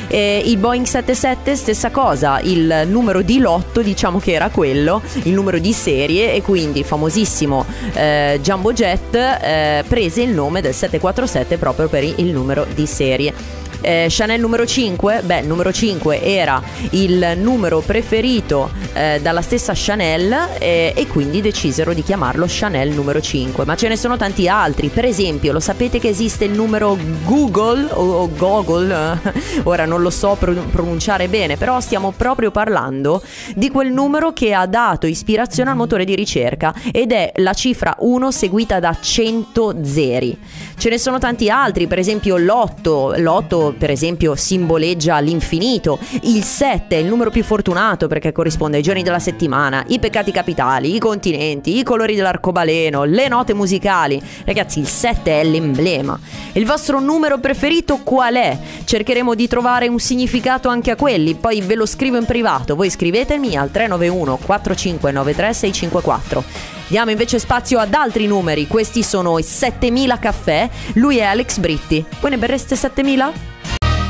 E 0.08 0.42
il 0.46 0.58
Boeing 0.58 0.86
77 0.86 1.56
stessa 1.56 1.92
cosa, 1.92 2.40
il 2.42 2.86
numero 2.88 3.22
di 3.22 3.40
lotto 3.40 3.82
diciamo 3.82 4.20
che 4.20 4.32
era 4.32 4.50
quello, 4.50 5.02
il 5.24 5.34
numero 5.34 5.60
di 5.60 5.74
serie 5.74 6.34
e 6.34 6.42
quindi 6.42 6.80
il 6.80 6.86
famosissimo 6.86 7.66
eh, 7.94 8.40
Jumbo 8.42 8.72
Jet 8.72 9.16
eh, 9.16 9.84
prese 9.86 10.22
il 10.22 10.30
nome 10.30 10.62
del 10.62 10.74
747 10.74 11.58
proprio 11.58 11.90
per 11.90 12.04
il 12.04 12.32
numero 12.32 12.66
di 12.74 12.86
serie. 12.86 13.34
Eh, 13.82 14.08
Chanel 14.10 14.40
numero 14.40 14.66
5, 14.66 15.22
beh, 15.24 15.42
numero 15.42 15.72
5 15.72 16.22
era 16.22 16.62
il 16.92 17.34
numero 17.38 17.80
preferito 17.82 18.70
eh, 18.94 19.20
dalla 19.22 19.42
stessa 19.42 19.74
Chanel 19.76 20.36
eh, 20.60 20.94
e 20.96 21.08
quindi 21.08 21.42
decisero 21.42 21.94
di 21.94 22.04
chiamarlo 22.04 22.46
Chanel 22.48 22.90
numero 22.90 23.22
5. 23.22 23.66
Ma 23.66 23.76
ce 23.76 23.88
ne 23.88 23.96
sono 23.96 24.18
tanti 24.18 24.48
altri, 24.48 24.90
per 24.90 25.06
esempio, 25.06 25.54
lo 25.54 25.60
sapete 25.60 26.00
che 26.00 26.10
esiste 26.10 26.46
il 26.46 26.52
numero 26.52 26.98
Google 27.24 27.88
o, 27.92 28.24
o 28.24 28.30
Google, 28.36 29.20
ora 29.64 29.86
non 29.86 30.02
lo 30.02 30.10
so 30.10 30.36
pronunciare 30.36 31.28
bene, 31.28 31.58
però 31.58 31.80
stiamo 31.80 32.12
proprio 32.16 32.52
parlando 32.52 33.22
di 33.56 33.70
quel 33.70 33.92
numero 33.92 34.34
che 34.34 34.54
ha 34.54 34.66
dato 34.66 35.08
ispirazione 35.08 35.70
al 35.70 35.76
motore 35.76 36.06
di 36.06 36.16
ricerca 36.16 36.74
ed 36.92 37.12
è 37.12 37.32
la 37.36 37.54
cifra 37.54 37.96
1 38.00 38.32
seguita 38.32 38.80
da 38.80 38.96
100 39.00 39.76
zeri. 39.84 40.38
Ce 40.78 40.90
ne 40.90 40.98
sono 40.98 41.20
tanti 41.20 41.50
altri, 41.50 41.88
per 41.88 42.00
esempio 42.00 42.38
l'8, 42.38 43.20
l'8 43.20 43.67
per 43.74 43.90
esempio 43.90 44.36
simboleggia 44.36 45.20
l'infinito, 45.20 46.00
il 46.24 46.44
7 46.44 46.96
è 46.96 47.00
il 47.00 47.08
numero 47.08 47.30
più 47.30 47.44
fortunato 47.44 48.08
perché 48.08 48.32
corrisponde 48.32 48.78
ai 48.78 48.84
giorni 48.84 49.04
della 49.04 49.20
settimana, 49.20 49.84
i 49.88 50.00
peccati 50.00 50.32
capitali, 50.32 50.96
i 50.96 51.00
continenti, 51.00 51.78
i 51.78 51.84
colori 51.84 52.16
dell'arcobaleno, 52.16 53.04
le 53.04 53.28
note 53.28 53.54
musicali. 53.54 54.22
Ragazzi, 54.46 54.80
il 54.80 54.88
7 54.88 55.42
è 55.42 55.44
l'emblema. 55.44 56.20
Il 56.54 56.66
vostro 56.66 57.00
numero 57.00 57.40
preferito 57.40 58.00
qual 58.04 58.36
è? 58.36 58.58
Cercheremo 58.84 59.36
di 59.36 59.48
trovare 59.48 59.88
un 59.88 60.00
significato 60.00 60.70
anche 60.70 60.92
a 60.92 60.96
quelli, 60.96 61.36
poi 61.36 61.62
ve 61.62 61.76
lo 61.76 61.86
scrivo 61.86 62.18
in 62.18 62.26
privato, 62.26 62.76
voi 62.76 62.90
scrivetemi 62.90 63.56
al 63.56 63.72
391 63.72 64.40
4593 64.44 65.54
654. 65.54 66.44
Diamo 66.88 67.12
invece 67.12 67.38
spazio 67.38 67.80
ad 67.80 67.94
altri 67.94 68.28
numeri, 68.28 68.66
questi 68.66 69.04
sono 69.04 69.38
i 69.38 69.44
7000 69.44 70.20
caffè, 70.20 70.70
lui 70.94 71.18
è 71.18 71.24
Alex 71.24 71.58
Britti. 71.58 72.04
Voi 72.22 72.32
ne 72.32 72.38
berreste 72.38 72.78
7000? 72.78 73.57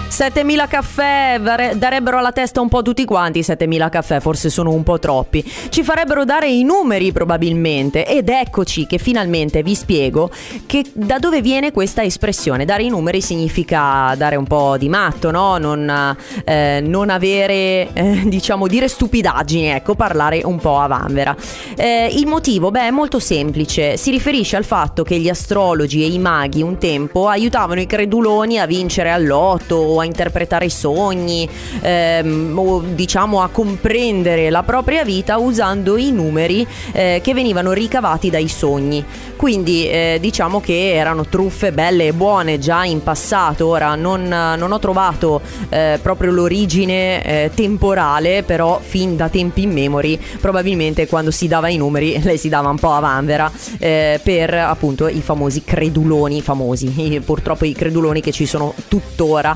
7000 0.07 0.67
caffè 0.67 1.39
darebbero 1.75 2.17
alla 2.17 2.31
testa 2.31 2.61
un 2.61 2.69
po' 2.69 2.81
tutti 2.81 3.05
quanti, 3.05 3.43
7000 3.43 3.89
caffè 3.89 4.19
forse 4.19 4.49
sono 4.49 4.71
un 4.71 4.83
po' 4.83 4.99
troppi. 4.99 5.43
Ci 5.69 5.83
farebbero 5.83 6.23
dare 6.23 6.49
i 6.49 6.63
numeri 6.63 7.11
probabilmente 7.11 8.05
ed 8.07 8.29
eccoci 8.29 8.87
che 8.87 8.97
finalmente 8.97 9.61
vi 9.63 9.75
spiego 9.75 10.31
che 10.65 10.85
da 10.93 11.19
dove 11.19 11.41
viene 11.41 11.71
questa 11.71 12.03
espressione. 12.03 12.65
Dare 12.65 12.83
i 12.83 12.89
numeri 12.89 13.21
significa 13.21 14.15
dare 14.17 14.37
un 14.37 14.45
po' 14.45 14.77
di 14.77 14.89
matto, 14.89 15.29
no? 15.29 15.57
Non, 15.57 16.15
eh, 16.45 16.81
non 16.83 17.09
avere, 17.09 17.91
eh, 17.93 18.23
diciamo, 18.25 18.67
dire 18.67 18.87
stupidaggini, 18.87 19.67
ecco, 19.67 19.95
parlare 19.95 20.41
un 20.43 20.57
po' 20.57 20.79
a 20.79 20.87
vanvera. 20.87 21.35
Eh, 21.75 22.09
il 22.13 22.27
motivo, 22.27 22.71
beh, 22.71 22.87
è 22.87 22.91
molto 22.91 23.19
semplice, 23.19 23.97
si 23.97 24.11
riferisce 24.11 24.55
al 24.55 24.65
fatto 24.65 25.03
che 25.03 25.17
gli 25.19 25.29
astrologi 25.29 26.01
e 26.01 26.07
i 26.07 26.17
maghi 26.17 26.61
un 26.61 26.77
tempo 26.77 27.27
aiutavano 27.27 27.81
i 27.81 27.85
creduloni 27.85 28.59
a 28.59 28.65
vincere 28.65 29.11
all'otto 29.11 29.97
a 30.00 30.06
interpretare 30.06 30.66
i 30.66 30.70
sogni 30.70 31.48
ehm, 31.82 32.58
o 32.58 32.80
diciamo 32.82 33.42
a 33.42 33.50
comprendere 33.50 34.50
la 34.50 34.63
propria 34.63 35.04
vita 35.04 35.38
usando 35.38 35.98
i 35.98 36.12
numeri 36.12 36.66
eh, 36.92 37.20
che 37.24 37.34
venivano 37.34 37.72
ricavati 37.72 38.30
dai 38.30 38.48
sogni. 38.48 39.04
Quindi 39.36 39.88
eh, 39.88 40.18
diciamo 40.20 40.60
che 40.60 40.94
erano 40.94 41.25
truffe 41.25 41.72
belle 41.72 42.08
e 42.08 42.13
buone 42.13 42.58
già 42.60 42.84
in 42.86 43.04
passato, 43.04 43.68
ora 43.68 43.96
non, 43.96 44.24
non 44.24 44.72
ho 44.72 44.80
trovato 44.80 45.42
eh, 45.70 46.00
proprio 46.01 46.32
l'origine 46.32 47.24
eh, 47.24 47.51
temporale, 47.54 48.44
però 48.44 48.80
fin 48.82 49.16
da 49.16 49.30
tempi 49.30 49.62
immemori 49.62 50.20
probabilmente 50.39 51.08
quando 51.08 51.32
si 51.32 51.48
dava 51.48 51.70
i 51.70 51.77
numeri 51.77 52.20
lei 52.24 52.38
si 52.38 52.50
dava 52.50 52.70
un 52.70 52.77
po' 52.77 52.92
a 52.92 53.00
vanvera 53.00 53.51
eh, 53.77 54.20
per 54.24 54.54
appunto 54.54 55.08
i 55.08 55.22
famosi 55.22 55.63
creduloni 55.63 56.42
famosi, 56.42 57.22
purtroppo 57.25 57.66
i 57.66 57.74
creduloni 57.74 58.22
che 58.22 58.32
ci 58.32 58.46
sono 58.46 58.74
tuttora. 58.88 59.56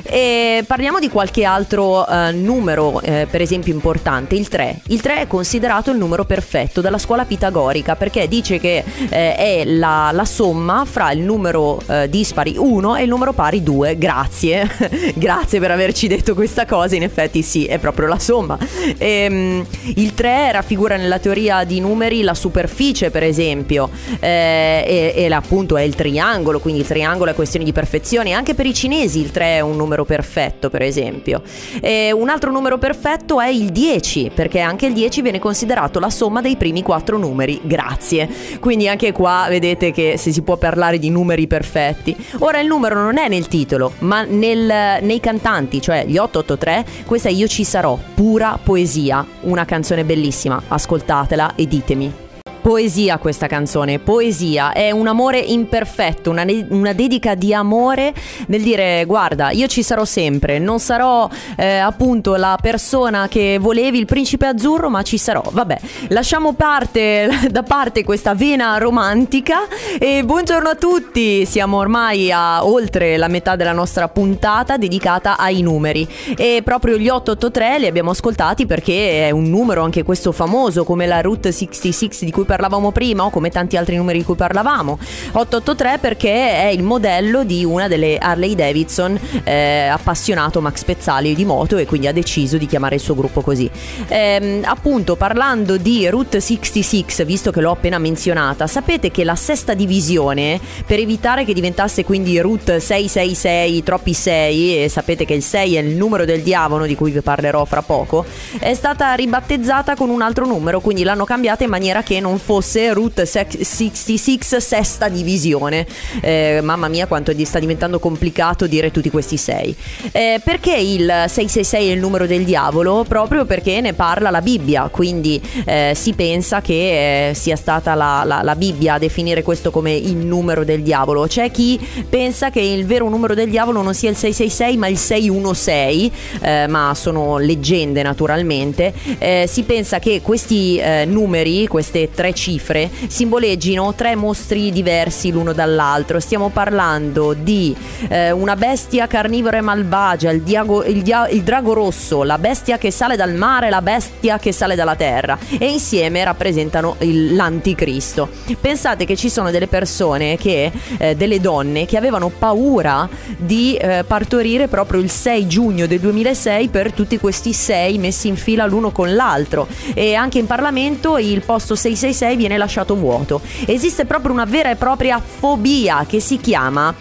E 0.13 0.65
parliamo 0.67 0.99
di 0.99 1.07
qualche 1.07 1.45
altro 1.45 2.05
uh, 2.05 2.33
numero, 2.33 2.99
eh, 2.99 3.27
per 3.31 3.39
esempio 3.39 3.71
importante, 3.71 4.35
il 4.35 4.49
3. 4.49 4.81
Il 4.87 4.99
3 4.99 5.21
è 5.21 5.27
considerato 5.27 5.89
il 5.89 5.97
numero 5.97 6.25
perfetto 6.25 6.81
dalla 6.81 6.97
scuola 6.97 7.23
pitagorica 7.23 7.95
perché 7.95 8.27
dice 8.27 8.59
che 8.59 8.83
eh, 9.07 9.35
è 9.35 9.63
la, 9.63 10.09
la, 10.11 10.25
somma 10.25 10.83
fra 10.83 11.13
il 11.13 11.21
numero 11.21 11.81
eh, 11.87 12.09
dispari 12.09 12.55
1 12.57 12.97
e 12.97 13.03
il 13.03 13.07
numero 13.07 13.31
pari 13.31 13.63
2. 13.63 13.97
Grazie, 13.97 14.69
grazie 15.15 15.61
per 15.61 15.71
averci 15.71 16.07
detto 16.07 16.33
questa 16.33 16.65
cosa, 16.65 16.97
in 16.97 17.03
effetti 17.03 17.41
sì, 17.41 17.63
è 17.63 17.77
proprio 17.77 18.07
la 18.07 18.19
somma. 18.19 18.57
E, 18.97 19.27
um, 19.29 19.65
il 19.95 20.13
3 20.13 20.51
raffigura 20.51 20.97
nella 20.97 21.19
teoria 21.19 21.63
di 21.63 21.79
numeri 21.79 22.21
la 22.21 22.33
superficie, 22.33 23.11
per 23.11 23.23
esempio, 23.23 23.89
eh, 24.19 24.83
e, 24.85 25.13
e 25.15 25.31
appunto 25.31 25.77
è 25.77 25.83
il 25.83 25.95
triangolo, 25.95 26.59
quindi 26.59 26.81
il 26.81 26.87
triangolo 26.87 27.31
è 27.31 27.33
questione 27.33 27.63
di 27.63 27.71
perfezione. 27.71 28.33
Anche 28.33 28.55
per 28.55 28.65
i 28.65 28.73
cinesi 28.73 29.21
il 29.21 29.31
3 29.31 29.45
è 29.45 29.59
un 29.61 29.77
numero 29.77 29.99
numero 30.01 30.05
perfetto, 30.05 30.69
per 30.69 30.81
esempio. 30.81 31.41
E 31.79 32.11
un 32.11 32.29
altro 32.29 32.51
numero 32.51 32.77
perfetto 32.77 33.39
è 33.39 33.47
il 33.47 33.69
10, 33.69 34.31
perché 34.33 34.59
anche 34.59 34.87
il 34.87 34.93
10 34.93 35.21
viene 35.21 35.39
considerato 35.39 35.99
la 35.99 36.09
somma 36.09 36.41
dei 36.41 36.55
primi 36.55 36.81
quattro 36.81 37.17
numeri. 37.17 37.59
Grazie. 37.63 38.29
Quindi 38.59 38.87
anche 38.87 39.11
qua 39.11 39.45
vedete 39.49 39.91
che 39.91 40.15
se 40.17 40.31
si 40.31 40.41
può 40.41 40.57
parlare 40.57 40.99
di 40.99 41.09
numeri 41.09 41.47
perfetti. 41.47 42.15
Ora 42.39 42.59
il 42.59 42.67
numero 42.67 42.95
non 42.95 43.17
è 43.17 43.27
nel 43.27 43.47
titolo, 43.47 43.93
ma 43.99 44.23
nel, 44.23 44.99
nei 45.01 45.19
cantanti, 45.19 45.81
cioè 45.81 46.05
gli 46.05 46.17
883. 46.17 46.85
Questa 47.05 47.29
è 47.29 47.31
Io 47.31 47.47
ci 47.47 47.63
sarò, 47.63 47.97
pura 48.13 48.59
poesia, 48.61 49.25
una 49.41 49.65
canzone 49.65 50.03
bellissima. 50.03 50.61
Ascoltatela 50.67 51.53
e 51.55 51.67
ditemi. 51.67 52.20
Poesia 52.61 53.17
questa 53.17 53.47
canzone, 53.47 53.97
poesia, 53.97 54.71
è 54.71 54.91
un 54.91 55.07
amore 55.07 55.39
imperfetto, 55.39 56.29
una, 56.29 56.45
una, 56.69 56.93
dedica 56.93 57.33
di 57.33 57.55
amore 57.55 58.13
nel 58.47 58.61
dire 58.61 59.03
guarda 59.05 59.49
io 59.49 59.65
ci 59.65 59.81
sarò 59.81 60.05
sempre, 60.05 60.59
non 60.59 60.79
sarò 60.79 61.27
eh, 61.57 61.77
appunto 61.77 62.35
la 62.35 62.59
persona 62.61 63.27
che 63.27 63.57
volevi, 63.59 63.97
il 63.97 64.05
principe 64.05 64.45
azzurro, 64.45 64.91
ma 64.91 65.01
ci 65.01 65.17
sarò. 65.17 65.41
Vabbè, 65.51 65.79
lasciamo 66.09 66.53
parte, 66.53 67.27
da 67.49 67.63
parte 67.63 68.03
questa 68.03 68.35
vena 68.35 68.77
romantica 68.77 69.61
e 69.97 70.23
buongiorno 70.23 70.69
a 70.69 70.75
tutti, 70.75 71.47
siamo 71.47 71.77
ormai 71.77 72.31
a 72.31 72.63
oltre 72.63 73.17
la 73.17 73.27
metà 73.27 73.55
della 73.55 73.73
nostra 73.73 74.07
puntata 74.07 74.77
dedicata 74.77 75.35
ai 75.35 75.61
numeri. 75.61 76.07
E 76.37 76.61
proprio 76.63 76.97
gli 76.97 77.09
883 77.09 77.79
li 77.79 77.87
abbiamo 77.87 78.11
ascoltati 78.11 78.67
perché 78.67 79.27
è 79.27 79.31
un 79.31 79.49
numero 79.49 79.81
anche 79.81 80.03
questo 80.03 80.31
famoso 80.31 80.83
come 80.83 81.07
la 81.07 81.21
Route 81.21 81.51
66 81.51 82.09
di 82.21 82.31
cui 82.31 82.49
parlavamo 82.51 82.91
prima 82.91 83.23
o 83.23 83.29
come 83.29 83.49
tanti 83.49 83.77
altri 83.77 83.95
numeri 83.95 84.17
di 84.17 84.25
cui 84.25 84.35
parlavamo. 84.35 84.97
883 85.31 85.99
perché 85.99 86.63
è 86.63 86.65
il 86.65 86.83
modello 86.83 87.45
di 87.45 87.63
una 87.63 87.87
delle 87.87 88.17
Harley 88.17 88.55
Davidson 88.55 89.17
eh, 89.45 89.87
appassionato 89.87 90.59
Max 90.59 90.83
Pezzali 90.83 91.33
di 91.33 91.45
moto 91.45 91.77
e 91.77 91.85
quindi 91.85 92.07
ha 92.07 92.11
deciso 92.11 92.57
di 92.57 92.65
chiamare 92.65 92.95
il 92.95 93.01
suo 93.01 93.15
gruppo 93.15 93.39
così. 93.39 93.71
Ehm, 94.09 94.63
appunto 94.65 95.15
parlando 95.15 95.77
di 95.77 96.09
Route 96.09 96.41
66, 96.41 97.23
visto 97.25 97.51
che 97.51 97.61
l'ho 97.61 97.71
appena 97.71 97.97
menzionata, 97.99 98.67
sapete 98.67 99.11
che 99.11 99.23
la 99.23 99.35
sesta 99.35 99.73
divisione, 99.73 100.59
per 100.85 100.99
evitare 100.99 101.45
che 101.45 101.53
diventasse 101.53 102.03
quindi 102.03 102.37
Route 102.41 102.81
666, 102.81 103.83
troppi 103.83 104.13
6, 104.13 104.83
e 104.83 104.89
sapete 104.89 105.23
che 105.23 105.35
il 105.35 105.43
6 105.43 105.75
è 105.75 105.79
il 105.79 105.95
numero 105.95 106.25
del 106.25 106.41
diavolo 106.41 106.85
di 106.85 106.95
cui 106.95 107.11
vi 107.11 107.21
parlerò 107.21 107.63
fra 107.63 107.81
poco, 107.81 108.25
è 108.59 108.73
stata 108.73 109.13
ribattezzata 109.13 109.95
con 109.95 110.09
un 110.09 110.21
altro 110.21 110.45
numero, 110.45 110.81
quindi 110.81 111.03
l'hanno 111.03 111.23
cambiata 111.23 111.63
in 111.63 111.69
maniera 111.69 112.03
che 112.03 112.19
non 112.19 112.39
fosse 112.41 112.93
Route 112.93 113.25
66 113.25 114.39
sesta 114.59 115.07
divisione. 115.07 115.85
Eh, 116.21 116.59
mamma 116.61 116.87
mia 116.87 117.07
quanto 117.07 117.33
sta 117.45 117.59
diventando 117.59 117.99
complicato 117.99 118.67
dire 118.67 118.91
tutti 118.91 119.09
questi 119.09 119.37
sei. 119.37 119.75
Eh, 120.11 120.41
perché 120.43 120.75
il 120.75 121.05
666 121.05 121.89
è 121.89 121.91
il 121.93 121.99
numero 121.99 122.25
del 122.25 122.43
diavolo? 122.43 123.05
Proprio 123.07 123.45
perché 123.45 123.81
ne 123.81 123.93
parla 123.93 124.29
la 124.29 124.41
Bibbia, 124.41 124.89
quindi 124.89 125.41
eh, 125.65 125.93
si 125.95 126.13
pensa 126.13 126.61
che 126.61 127.29
eh, 127.29 127.33
sia 127.33 127.55
stata 127.55 127.93
la, 127.93 128.23
la, 128.25 128.41
la 128.41 128.55
Bibbia 128.55 128.95
a 128.95 128.99
definire 128.99 129.43
questo 129.43 129.71
come 129.71 129.93
il 129.93 130.15
numero 130.15 130.63
del 130.63 130.81
diavolo. 130.81 131.27
C'è 131.27 131.51
chi 131.51 131.79
pensa 132.09 132.49
che 132.49 132.61
il 132.61 132.85
vero 132.85 133.09
numero 133.09 133.33
del 133.33 133.49
diavolo 133.49 133.81
non 133.81 133.93
sia 133.93 134.09
il 134.09 134.15
666 134.15 134.77
ma 134.77 134.87
il 134.87 134.97
616, 134.97 136.11
eh, 136.41 136.67
ma 136.67 136.93
sono 136.95 137.37
leggende 137.37 138.01
naturalmente. 138.01 138.93
Eh, 139.17 139.45
si 139.47 139.63
pensa 139.63 139.99
che 139.99 140.21
questi 140.21 140.77
eh, 140.77 141.05
numeri, 141.05 141.67
queste 141.67 142.09
tre 142.13 142.30
cifre, 142.33 142.89
simboleggino 143.07 143.93
tre 143.93 144.15
mostri 144.15 144.71
diversi 144.71 145.31
l'uno 145.31 145.53
dall'altro. 145.53 146.19
Stiamo 146.19 146.49
parlando 146.49 147.33
di 147.33 147.75
eh, 148.07 148.31
una 148.31 148.55
bestia 148.55 149.07
carnivora 149.07 149.57
e 149.57 149.61
malvagia, 149.61 150.31
il, 150.31 150.41
diago, 150.41 150.83
il, 150.83 151.01
dia, 151.01 151.27
il 151.29 151.43
drago 151.43 151.73
rosso, 151.73 152.23
la 152.23 152.37
bestia 152.37 152.77
che 152.77 152.91
sale 152.91 153.15
dal 153.15 153.33
mare, 153.33 153.69
la 153.69 153.81
bestia 153.81 154.37
che 154.37 154.51
sale 154.51 154.75
dalla 154.75 154.95
terra 154.95 155.37
e 155.57 155.67
insieme 155.67 156.23
rappresentano 156.23 156.95
il, 156.99 157.35
l'anticristo. 157.35 158.29
Pensate 158.59 159.05
che 159.05 159.15
ci 159.15 159.29
sono 159.29 159.51
delle 159.51 159.67
persone 159.67 160.37
che, 160.37 160.71
eh, 160.97 161.15
delle 161.15 161.39
donne 161.39 161.85
che 161.85 161.97
avevano 161.97 162.29
paura 162.29 163.07
di 163.37 163.75
eh, 163.75 164.03
partorire 164.05 164.67
proprio 164.67 164.99
il 164.99 165.09
6 165.09 165.47
giugno 165.47 165.87
del 165.87 165.99
2006 165.99 166.69
per 166.69 166.91
tutti 166.91 167.17
questi 167.17 167.53
sei 167.53 167.97
messi 167.97 168.27
in 168.27 168.35
fila 168.35 168.65
l'uno 168.65 168.91
con 168.91 169.13
l'altro 169.13 169.67
e 169.93 170.13
anche 170.13 170.39
in 170.39 170.47
Parlamento 170.47 171.17
il 171.17 171.41
posto 171.41 171.75
666 171.75 172.20
viene 172.35 172.57
lasciato 172.57 172.95
vuoto. 172.95 173.41
Esiste 173.65 174.05
proprio 174.05 174.31
una 174.31 174.45
vera 174.45 174.69
e 174.69 174.75
propria 174.75 175.19
fobia 175.19 176.05
che 176.07 176.19
si 176.19 176.37
chiama 176.37 176.93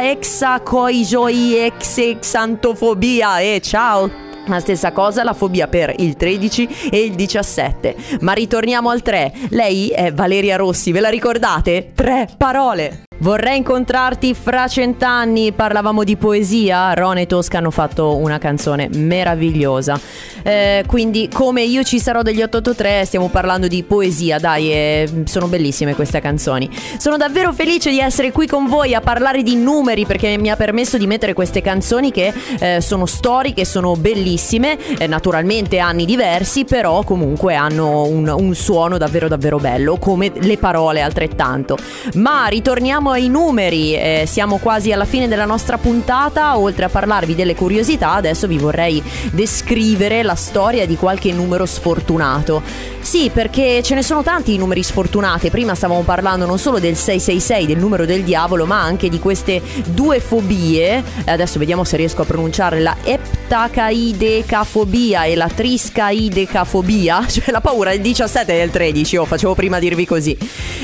Exacoisoi 0.00 1.56
Exexantofobia 1.56 3.38
e 3.40 3.60
ciao! 3.62 4.26
La 4.46 4.60
stessa 4.60 4.92
cosa 4.92 5.22
la 5.24 5.34
fobia 5.34 5.68
per 5.68 5.94
il 5.98 6.16
13 6.16 6.88
e 6.90 7.00
il 7.00 7.14
17. 7.14 7.96
Ma 8.20 8.32
ritorniamo 8.32 8.88
al 8.88 9.02
3. 9.02 9.32
Lei 9.50 9.88
è 9.88 10.12
Valeria 10.12 10.56
Rossi, 10.56 10.90
ve 10.90 11.00
la 11.00 11.10
ricordate? 11.10 11.92
Tre 11.94 12.28
parole. 12.36 13.07
Vorrei 13.20 13.56
incontrarti 13.56 14.32
fra 14.32 14.68
cent'anni, 14.68 15.50
parlavamo 15.50 16.04
di 16.04 16.16
poesia, 16.16 16.94
Ron 16.94 17.18
e 17.18 17.26
Tosca 17.26 17.58
hanno 17.58 17.72
fatto 17.72 18.14
una 18.14 18.38
canzone 18.38 18.88
meravigliosa. 18.92 19.98
Eh, 20.44 20.84
quindi 20.86 21.28
come 21.32 21.62
io 21.62 21.82
ci 21.82 21.98
sarò 21.98 22.22
degli 22.22 22.40
883 22.40 23.04
stiamo 23.04 23.28
parlando 23.28 23.66
di 23.66 23.82
poesia, 23.82 24.38
dai, 24.38 24.72
eh, 24.72 25.22
sono 25.24 25.48
bellissime 25.48 25.96
queste 25.96 26.20
canzoni. 26.20 26.70
Sono 26.96 27.16
davvero 27.16 27.52
felice 27.52 27.90
di 27.90 27.98
essere 27.98 28.30
qui 28.30 28.46
con 28.46 28.68
voi 28.68 28.94
a 28.94 29.00
parlare 29.00 29.42
di 29.42 29.56
numeri 29.56 30.06
perché 30.06 30.38
mi 30.38 30.48
ha 30.48 30.54
permesso 30.54 30.96
di 30.96 31.08
mettere 31.08 31.32
queste 31.32 31.60
canzoni 31.60 32.12
che 32.12 32.32
eh, 32.60 32.80
sono 32.80 33.04
storiche, 33.04 33.64
sono 33.64 33.96
bellissime, 33.96 34.78
eh, 34.96 35.08
naturalmente 35.08 35.80
anni 35.80 36.04
diversi, 36.04 36.64
però 36.64 37.02
comunque 37.02 37.56
hanno 37.56 38.04
un, 38.04 38.28
un 38.28 38.54
suono 38.54 38.96
davvero 38.96 39.26
davvero 39.26 39.58
bello, 39.58 39.96
come 39.96 40.30
le 40.32 40.56
parole 40.56 41.00
altrettanto. 41.00 41.76
Ma 42.14 42.46
ritorniamo 42.46 43.06
Passiamo 43.08 43.24
ai 43.24 43.30
numeri, 43.30 43.94
eh, 43.94 44.24
siamo 44.26 44.58
quasi 44.58 44.92
alla 44.92 45.06
fine 45.06 45.28
della 45.28 45.46
nostra 45.46 45.78
puntata, 45.78 46.58
oltre 46.58 46.84
a 46.84 46.90
parlarvi 46.90 47.34
delle 47.34 47.54
curiosità, 47.54 48.12
adesso 48.12 48.46
vi 48.46 48.58
vorrei 48.58 49.02
descrivere 49.32 50.22
la 50.22 50.34
storia 50.34 50.86
di 50.86 50.94
qualche 50.94 51.32
numero 51.32 51.64
sfortunato. 51.64 52.60
Sì, 53.00 53.30
perché 53.32 53.80
ce 53.82 53.94
ne 53.94 54.02
sono 54.02 54.22
tanti 54.22 54.52
i 54.52 54.58
numeri 54.58 54.82
sfortunati, 54.82 55.48
prima 55.48 55.74
stavamo 55.74 56.02
parlando 56.02 56.44
non 56.44 56.58
solo 56.58 56.78
del 56.78 56.96
666, 56.96 57.64
del 57.64 57.78
numero 57.78 58.04
del 58.04 58.24
diavolo, 58.24 58.66
ma 58.66 58.82
anche 58.82 59.08
di 59.08 59.18
queste 59.18 59.62
due 59.86 60.20
fobie, 60.20 61.02
adesso 61.24 61.58
vediamo 61.58 61.84
se 61.84 61.96
riesco 61.96 62.20
a 62.20 62.26
pronunciare 62.26 62.80
la 62.80 62.94
eptacaidecafobia 63.02 65.24
e 65.24 65.34
la 65.34 65.48
triscaidecafobia, 65.48 67.24
cioè 67.26 67.50
la 67.50 67.62
paura 67.62 67.92
del 67.92 68.02
17 68.02 68.52
e 68.52 68.56
del 68.58 68.68
13, 68.68 69.16
oh, 69.16 69.24
facevo 69.24 69.54
prima 69.54 69.78
dirvi 69.78 70.04
così. 70.04 70.36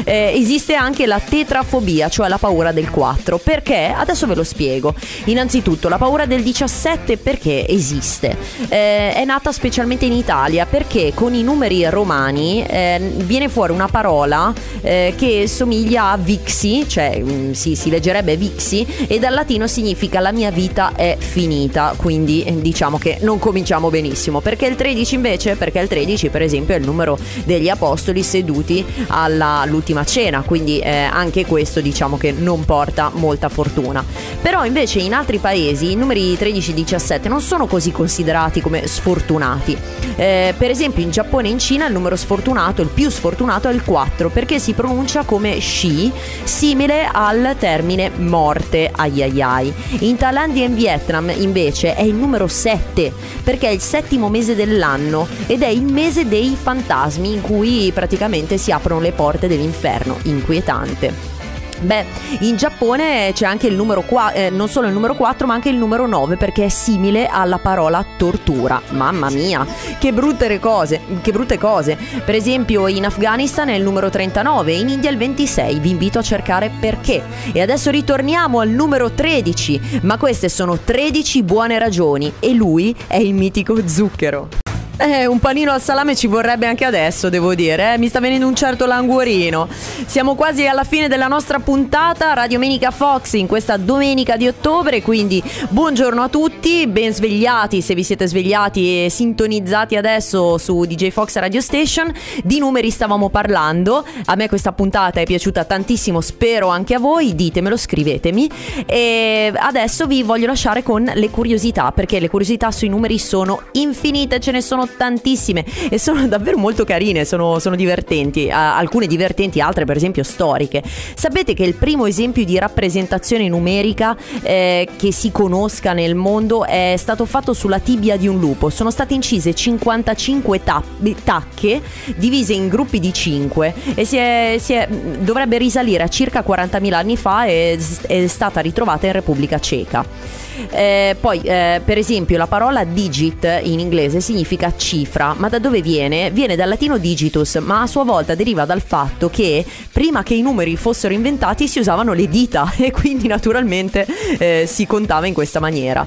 Eh, 0.04 0.32
esiste 0.34 0.74
anche 0.74 1.04
la 1.04 1.20
tetrafobia, 1.20 2.08
cioè 2.14 2.28
la 2.28 2.38
paura 2.38 2.70
del 2.70 2.90
4. 2.90 3.38
Perché? 3.38 3.92
Adesso 3.92 4.28
ve 4.28 4.36
lo 4.36 4.44
spiego. 4.44 4.94
Innanzitutto, 5.24 5.88
la 5.88 5.98
paura 5.98 6.26
del 6.26 6.44
17 6.44 7.16
perché 7.16 7.66
esiste? 7.66 8.36
Eh, 8.68 9.12
è 9.14 9.24
nata 9.24 9.50
specialmente 9.50 10.04
in 10.04 10.12
Italia 10.12 10.64
perché 10.64 11.10
con 11.12 11.34
i 11.34 11.42
numeri 11.42 11.84
romani 11.90 12.64
eh, 12.64 13.00
viene 13.16 13.48
fuori 13.48 13.72
una 13.72 13.88
parola 13.88 14.52
eh, 14.80 15.14
che 15.16 15.48
somiglia 15.48 16.10
a 16.10 16.16
Vixi, 16.16 16.86
cioè 16.86 17.18
mh, 17.18 17.32
mm, 17.32 17.50
si, 17.50 17.74
si 17.74 17.90
leggerebbe 17.90 18.36
Vixi, 18.36 18.86
e 19.08 19.18
dal 19.18 19.34
latino 19.34 19.66
significa 19.66 20.20
la 20.20 20.30
mia 20.30 20.52
vita 20.52 20.92
è 20.94 21.16
finita. 21.18 21.94
Quindi 21.96 22.44
eh, 22.44 22.60
diciamo 22.60 22.96
che 22.96 23.18
non 23.22 23.40
cominciamo 23.40 23.90
benissimo. 23.90 24.38
Perché 24.38 24.66
il 24.66 24.76
13 24.76 25.16
invece? 25.16 25.56
Perché 25.56 25.80
il 25.80 25.88
13, 25.88 26.28
per 26.28 26.42
esempio, 26.42 26.76
è 26.76 26.78
il 26.78 26.84
numero 26.84 27.18
degli 27.42 27.68
apostoli 27.68 28.22
seduti 28.22 28.84
all'ultima 29.08 30.04
cena. 30.04 30.42
Quindi 30.42 30.78
eh, 30.78 30.92
anche 30.94 31.44
questo 31.44 31.80
diciamo 31.80 32.02
diciamo 32.04 32.16
che 32.16 32.32
non 32.32 32.64
porta 32.64 33.10
molta 33.14 33.48
fortuna. 33.48 34.04
Però 34.40 34.64
invece 34.64 35.00
in 35.00 35.14
altri 35.14 35.38
paesi 35.38 35.92
i 35.92 35.96
numeri 35.96 36.36
13 36.36 36.70
e 36.70 36.74
17 36.74 37.28
non 37.28 37.40
sono 37.40 37.66
così 37.66 37.92
considerati 37.92 38.60
come 38.60 38.86
sfortunati. 38.86 39.76
Eh, 40.16 40.54
per 40.56 40.70
esempio 40.70 41.02
in 41.02 41.10
Giappone 41.10 41.48
e 41.48 41.52
in 41.52 41.58
Cina 41.58 41.86
il 41.86 41.92
numero 41.92 42.16
sfortunato, 42.16 42.82
il 42.82 42.88
più 42.88 43.10
sfortunato 43.10 43.68
è 43.68 43.72
il 43.72 43.82
4 43.82 44.28
perché 44.28 44.58
si 44.58 44.72
pronuncia 44.74 45.24
come 45.24 45.58
shi, 45.60 46.12
simile 46.44 47.08
al 47.10 47.56
termine 47.58 48.10
morte, 48.16 48.90
ai 48.94 49.22
ai 49.22 49.42
ai. 49.42 49.72
In 50.00 50.16
Thailandia 50.16 50.64
e 50.64 50.66
in 50.66 50.74
Vietnam 50.74 51.32
invece 51.34 51.94
è 51.94 52.02
il 52.02 52.14
numero 52.14 52.46
7 52.46 53.12
perché 53.42 53.68
è 53.68 53.72
il 53.72 53.80
settimo 53.80 54.28
mese 54.28 54.54
dell'anno 54.54 55.26
ed 55.46 55.62
è 55.62 55.68
il 55.68 55.84
mese 55.84 56.28
dei 56.28 56.56
fantasmi 56.60 57.32
in 57.32 57.40
cui 57.40 57.90
praticamente 57.94 58.58
si 58.58 58.70
aprono 58.70 59.00
le 59.00 59.12
porte 59.12 59.48
dell'inferno, 59.48 60.18
inquietante. 60.24 61.33
Beh, 61.80 62.04
in 62.40 62.56
Giappone 62.56 63.30
c'è 63.34 63.46
anche 63.46 63.66
il 63.66 63.74
numero 63.74 64.02
4, 64.02 64.38
eh, 64.38 64.50
non 64.50 64.68
solo 64.68 64.86
il 64.86 64.92
numero 64.92 65.14
4, 65.14 65.46
ma 65.46 65.54
anche 65.54 65.68
il 65.68 65.76
numero 65.76 66.06
9 66.06 66.36
perché 66.36 66.64
è 66.64 66.68
simile 66.68 67.26
alla 67.26 67.58
parola 67.58 68.04
tortura. 68.16 68.80
Mamma 68.90 69.30
mia, 69.30 69.66
che 69.98 70.12
brutte 70.12 70.58
cose, 70.60 71.00
che 71.20 71.32
brutte 71.32 71.58
cose. 71.58 71.96
Per 72.24 72.34
esempio, 72.34 72.86
in 72.88 73.04
Afghanistan 73.04 73.68
è 73.68 73.74
il 73.74 73.82
numero 73.82 74.10
39, 74.10 74.72
in 74.72 74.88
India 74.88 75.10
il 75.10 75.16
26. 75.16 75.78
Vi 75.78 75.90
invito 75.90 76.18
a 76.18 76.22
cercare 76.22 76.70
perché. 76.80 77.22
E 77.52 77.60
adesso 77.60 77.90
ritorniamo 77.90 78.60
al 78.60 78.68
numero 78.68 79.10
13, 79.10 80.00
ma 80.02 80.16
queste 80.16 80.48
sono 80.48 80.78
13 80.78 81.42
buone 81.42 81.78
ragioni 81.78 82.32
e 82.38 82.54
lui 82.54 82.94
è 83.06 83.16
il 83.16 83.34
mitico 83.34 83.86
zucchero. 83.86 84.63
Eh, 84.96 85.26
un 85.26 85.40
panino 85.40 85.72
al 85.72 85.82
salame 85.82 86.14
ci 86.14 86.28
vorrebbe 86.28 86.66
anche 86.66 86.84
adesso, 86.84 87.28
devo 87.28 87.56
dire. 87.56 87.94
Eh? 87.94 87.98
Mi 87.98 88.06
sta 88.06 88.20
venendo 88.20 88.46
un 88.46 88.54
certo 88.54 88.86
languorino. 88.86 89.66
Siamo 90.06 90.36
quasi 90.36 90.68
alla 90.68 90.84
fine 90.84 91.08
della 91.08 91.26
nostra 91.26 91.58
puntata 91.58 92.32
Radio 92.32 92.60
Menica 92.60 92.92
Fox 92.92 93.32
in 93.32 93.48
questa 93.48 93.76
domenica 93.76 94.36
di 94.36 94.46
ottobre. 94.46 95.02
Quindi 95.02 95.42
buongiorno 95.68 96.22
a 96.22 96.28
tutti, 96.28 96.86
ben 96.86 97.12
svegliati 97.12 97.80
se 97.80 97.94
vi 97.94 98.04
siete 98.04 98.28
svegliati 98.28 99.04
e 99.04 99.10
sintonizzati 99.10 99.96
adesso 99.96 100.58
su 100.58 100.84
DJ 100.84 101.08
Fox 101.10 101.36
Radio 101.38 101.60
Station. 101.60 102.12
Di 102.44 102.60
numeri 102.60 102.90
stavamo 102.90 103.30
parlando. 103.30 104.06
A 104.26 104.36
me 104.36 104.48
questa 104.48 104.70
puntata 104.70 105.20
è 105.20 105.24
piaciuta 105.24 105.64
tantissimo, 105.64 106.20
spero 106.20 106.68
anche 106.68 106.94
a 106.94 107.00
voi. 107.00 107.34
Ditemelo, 107.34 107.76
scrivetemi. 107.76 108.48
E 108.86 109.52
adesso 109.56 110.06
vi 110.06 110.22
voglio 110.22 110.46
lasciare 110.46 110.84
con 110.84 111.10
le 111.12 111.30
curiosità, 111.30 111.90
perché 111.90 112.20
le 112.20 112.30
curiosità 112.30 112.70
sui 112.70 112.88
numeri 112.88 113.18
sono 113.18 113.60
infinite, 113.72 114.38
ce 114.38 114.52
ne 114.52 114.60
sono 114.60 114.82
tantissime 114.86 115.64
e 115.88 115.98
sono 115.98 116.26
davvero 116.28 116.56
molto 116.56 116.84
carine, 116.84 117.24
sono, 117.24 117.58
sono 117.58 117.76
divertenti, 117.76 118.46
uh, 118.46 118.52
alcune 118.52 119.06
divertenti, 119.06 119.60
altre 119.60 119.84
per 119.84 119.96
esempio 119.96 120.22
storiche. 120.22 120.82
Sapete 121.14 121.54
che 121.54 121.64
il 121.64 121.74
primo 121.74 122.06
esempio 122.06 122.44
di 122.44 122.58
rappresentazione 122.58 123.48
numerica 123.48 124.16
eh, 124.42 124.88
che 124.96 125.12
si 125.12 125.30
conosca 125.30 125.92
nel 125.92 126.14
mondo 126.14 126.64
è 126.64 126.94
stato 126.96 127.24
fatto 127.24 127.52
sulla 127.52 127.78
tibia 127.78 128.16
di 128.16 128.28
un 128.28 128.38
lupo. 128.38 128.70
Sono 128.70 128.90
state 128.90 129.14
incise 129.14 129.54
55 129.54 130.62
ta- 130.62 130.82
tacche 131.22 131.82
divise 132.16 132.52
in 132.52 132.68
gruppi 132.68 133.00
di 133.00 133.12
5 133.12 133.74
e 133.94 134.04
si 134.04 134.16
è, 134.16 134.56
si 134.58 134.72
è, 134.72 134.88
dovrebbe 134.88 135.58
risalire 135.58 136.02
a 136.02 136.08
circa 136.08 136.44
40.000 136.46 136.92
anni 136.92 137.16
fa 137.16 137.44
e 137.44 137.78
è 138.06 138.26
stata 138.26 138.60
ritrovata 138.60 139.06
in 139.06 139.12
Repubblica 139.12 139.58
Ceca. 139.58 140.43
Eh, 140.70 141.16
poi, 141.20 141.40
eh, 141.40 141.80
per 141.84 141.98
esempio, 141.98 142.36
la 142.36 142.46
parola 142.46 142.84
digit 142.84 143.60
in 143.62 143.80
inglese 143.80 144.20
significa 144.20 144.72
cifra, 144.76 145.34
ma 145.36 145.48
da 145.48 145.58
dove 145.58 145.80
viene? 145.80 146.30
Viene 146.30 146.56
dal 146.56 146.68
latino 146.68 146.98
digitus, 146.98 147.56
ma 147.56 147.82
a 147.82 147.86
sua 147.86 148.04
volta 148.04 148.34
deriva 148.34 148.64
dal 148.64 148.82
fatto 148.82 149.28
che 149.30 149.64
prima 149.92 150.22
che 150.22 150.34
i 150.34 150.42
numeri 150.42 150.76
fossero 150.76 151.14
inventati 151.14 151.68
si 151.68 151.78
usavano 151.78 152.12
le 152.12 152.28
dita 152.28 152.72
e 152.78 152.90
quindi 152.90 153.26
naturalmente 153.26 154.06
eh, 154.38 154.64
si 154.66 154.86
contava 154.86 155.26
in 155.26 155.34
questa 155.34 155.60
maniera. 155.60 156.06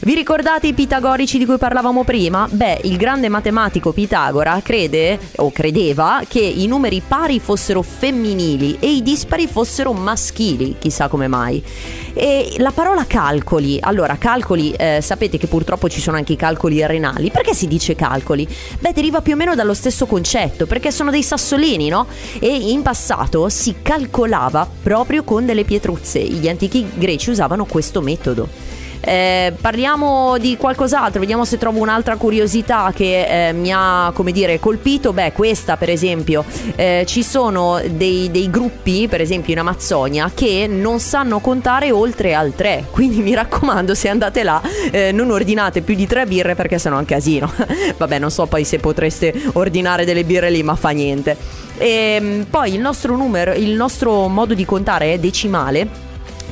Vi 0.00 0.14
ricordate 0.14 0.68
i 0.68 0.74
pitagorici 0.74 1.38
di 1.38 1.44
cui 1.44 1.58
parlavamo 1.58 2.04
prima? 2.04 2.46
Beh, 2.48 2.82
il 2.84 2.96
grande 2.96 3.28
matematico 3.28 3.92
Pitagora 3.92 4.60
crede 4.62 5.18
o 5.36 5.50
credeva 5.50 6.22
che 6.26 6.38
i 6.38 6.68
numeri 6.68 7.02
pari 7.06 7.40
fossero 7.40 7.82
femminili 7.82 8.76
e 8.78 8.92
i 8.92 9.02
dispari 9.02 9.48
fossero 9.48 9.92
maschili, 9.92 10.76
chissà 10.78 11.08
come 11.08 11.26
mai. 11.26 11.60
E 12.14 12.54
la 12.58 12.70
parola 12.70 13.06
calcoli, 13.06 13.78
allora 13.80 14.16
calcoli, 14.18 14.70
eh, 14.70 15.00
sapete 15.02 15.36
che 15.36 15.48
purtroppo 15.48 15.88
ci 15.88 16.00
sono 16.00 16.16
anche 16.16 16.34
i 16.34 16.36
calcoli 16.36 16.86
renali, 16.86 17.30
perché 17.32 17.52
si 17.52 17.66
dice 17.66 17.96
calcoli? 17.96 18.46
Beh, 18.78 18.92
deriva 18.92 19.20
più 19.20 19.32
o 19.32 19.36
meno 19.36 19.56
dallo 19.56 19.74
stesso 19.74 20.06
concetto, 20.06 20.66
perché 20.66 20.92
sono 20.92 21.10
dei 21.10 21.24
sassolini, 21.24 21.88
no? 21.88 22.06
E 22.38 22.46
in 22.46 22.82
passato 22.82 23.48
si 23.48 23.74
calcolava 23.82 24.68
proprio 24.80 25.24
con 25.24 25.44
delle 25.44 25.64
pietruzze, 25.64 26.20
gli 26.20 26.48
antichi 26.48 26.88
greci 26.94 27.30
usavano 27.30 27.64
questo 27.64 28.00
metodo. 28.00 28.77
Eh, 29.00 29.52
parliamo 29.60 30.38
di 30.38 30.56
qualcos'altro, 30.56 31.20
vediamo 31.20 31.44
se 31.44 31.56
trovo 31.56 31.80
un'altra 31.80 32.16
curiosità 32.16 32.92
che 32.94 33.48
eh, 33.48 33.52
mi 33.52 33.70
ha, 33.72 34.10
come 34.14 34.32
dire, 34.32 34.58
colpito. 34.58 35.12
Beh, 35.12 35.32
questa 35.32 35.76
per 35.76 35.90
esempio, 35.90 36.44
eh, 36.74 37.04
ci 37.06 37.22
sono 37.22 37.80
dei, 37.88 38.30
dei, 38.30 38.50
gruppi, 38.50 39.06
per 39.08 39.20
esempio 39.20 39.52
in 39.52 39.60
Amazzonia, 39.60 40.30
che 40.34 40.66
non 40.68 41.00
sanno 41.00 41.38
contare 41.38 41.90
oltre 41.90 42.34
al 42.34 42.54
3. 42.54 42.86
Quindi 42.90 43.20
mi 43.20 43.34
raccomando, 43.34 43.94
se 43.94 44.08
andate 44.08 44.42
là, 44.42 44.60
eh, 44.90 45.12
non 45.12 45.30
ordinate 45.30 45.80
più 45.82 45.94
di 45.94 46.06
3 46.06 46.26
birre 46.26 46.54
perché 46.54 46.78
sennò 46.78 46.96
è 46.96 47.00
un 47.00 47.04
casino. 47.04 47.52
Vabbè, 47.96 48.18
non 48.18 48.30
so 48.30 48.46
poi 48.46 48.64
se 48.64 48.78
potreste 48.78 49.32
ordinare 49.54 50.04
delle 50.04 50.24
birre 50.24 50.50
lì, 50.50 50.62
ma 50.62 50.74
fa 50.74 50.90
niente. 50.90 51.36
E, 51.78 51.88
ehm, 51.88 52.46
poi 52.50 52.74
il 52.74 52.80
nostro 52.80 53.16
numero, 53.16 53.52
il 53.52 53.70
nostro 53.70 54.26
modo 54.28 54.54
di 54.54 54.64
contare 54.64 55.12
è 55.12 55.18
decimale 55.18 56.06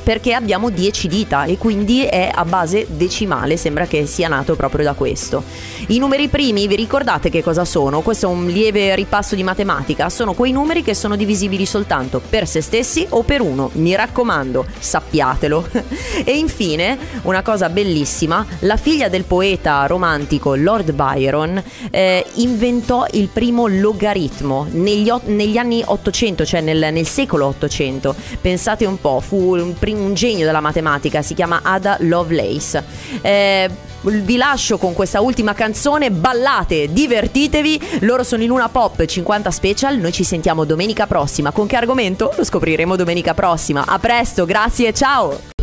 perché 0.07 0.35
abbiamo 0.35 0.71
10 0.71 1.09
dita 1.09 1.47
e 1.47 1.59
quindi 1.59 2.05
è 2.05 2.31
a 2.33 2.45
base 2.45 2.87
decimale, 2.89 3.57
sembra 3.57 3.87
che 3.87 4.07
sia 4.07 4.29
nato 4.29 4.55
proprio 4.55 4.85
da 4.85 4.93
questo. 4.93 5.43
I 5.89 5.99
numeri 5.99 6.29
primi, 6.29 6.69
vi 6.69 6.77
ricordate 6.77 7.29
che 7.29 7.43
cosa 7.43 7.65
sono? 7.65 8.03
Questo 8.03 8.27
è 8.27 8.31
un 8.31 8.47
lieve 8.47 8.95
ripasso 8.95 9.35
di 9.35 9.43
matematica, 9.43 10.09
sono 10.09 10.33
quei 10.35 10.53
numeri 10.53 10.85
che 10.85 10.95
sono 10.95 11.17
divisibili 11.17 11.67
soltanto 11.67 12.21
per 12.21 12.47
se 12.47 12.61
stessi 12.61 13.05
o 13.09 13.25
per 13.25 13.41
uno, 13.41 13.71
mi 13.73 13.97
raccomando, 13.97 14.65
sappiatelo. 14.79 15.67
e 16.25 16.39
infine, 16.39 16.97
una 17.23 17.43
cosa 17.43 17.69
bellissima, 17.69 18.47
la 18.61 18.77
figlia 18.77 19.09
del 19.09 19.25
poeta 19.25 19.87
romantico 19.87 20.55
Lord 20.55 20.93
Byron 20.93 21.61
eh, 21.91 22.25
inventò 22.35 23.07
il 23.11 23.27
primo 23.27 23.67
logaritmo 23.67 24.69
negli, 24.71 25.11
negli, 25.25 25.57
anni 25.57 25.83
800, 25.85 26.45
cioè 26.45 26.61
nel, 26.61 26.93
nel 26.93 27.07
secolo 27.09 27.47
800. 27.47 28.15
Pensate 28.41 28.85
un 28.85 29.01
po', 29.01 29.19
fu 29.19 29.57
un 29.57 29.75
primo 29.77 29.95
un 29.99 30.15
genio 30.15 30.47
della 30.47 30.61
matematica, 30.61 31.23
si 31.23 31.35
chiama 31.35 31.61
Ada 31.63 31.97
Lovelace. 32.01 32.85
Eh, 33.21 33.71
vi 34.01 34.37
lascio 34.37 34.79
con 34.79 34.93
questa 34.93 35.21
ultima 35.21 35.53
canzone, 35.53 36.11
ballate, 36.11 36.93
divertitevi, 36.93 37.99
loro 38.01 38.23
sono 38.23 38.43
in 38.43 38.49
Luna 38.49 38.69
Pop 38.69 39.05
50 39.05 39.51
Special, 39.51 39.99
noi 39.99 40.13
ci 40.13 40.23
sentiamo 40.23 40.65
domenica 40.65 41.07
prossima, 41.07 41.51
con 41.51 41.67
che 41.67 41.77
argomento? 41.77 42.33
Lo 42.37 42.45
scopriremo 42.45 42.95
domenica 42.95 43.35
prossima, 43.35 43.85
a 43.87 43.99
presto, 43.99 44.45
grazie, 44.45 44.93
ciao! 44.93 45.55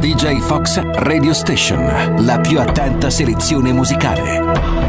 DJ 0.00 0.40
Fox 0.40 0.80
Radio 0.80 1.32
Station, 1.32 2.24
la 2.24 2.40
più 2.40 2.58
attenta 2.58 3.08
selezione 3.08 3.72
musicale. 3.72 4.81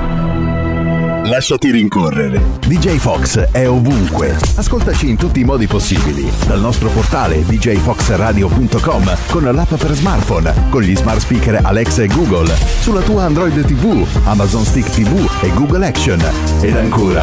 Lasciati 1.25 1.71
rincorrere. 1.71 2.41
DJ 2.67 2.97
Fox 2.97 3.37
è 3.51 3.67
ovunque. 3.69 4.35
Ascoltaci 4.55 5.07
in 5.07 5.15
tutti 5.15 5.39
i 5.39 5.45
modi 5.45 5.67
possibili. 5.67 6.29
Dal 6.45 6.59
nostro 6.59 6.89
portale 6.89 7.45
djfoxradio.com 7.45 9.17
con 9.29 9.43
l'app 9.43 9.73
per 9.73 9.93
smartphone, 9.93 10.53
con 10.69 10.81
gli 10.81 10.93
smart 10.93 11.19
speaker 11.19 11.61
Alexa 11.63 12.03
e 12.03 12.07
Google, 12.07 12.53
sulla 12.81 12.99
tua 12.99 13.23
Android 13.23 13.65
TV, 13.65 14.05
Amazon 14.25 14.65
Stick 14.65 14.89
TV 14.89 15.25
e 15.41 15.53
Google 15.53 15.85
Action. 15.85 16.21
Ed 16.59 16.75
ancora, 16.75 17.21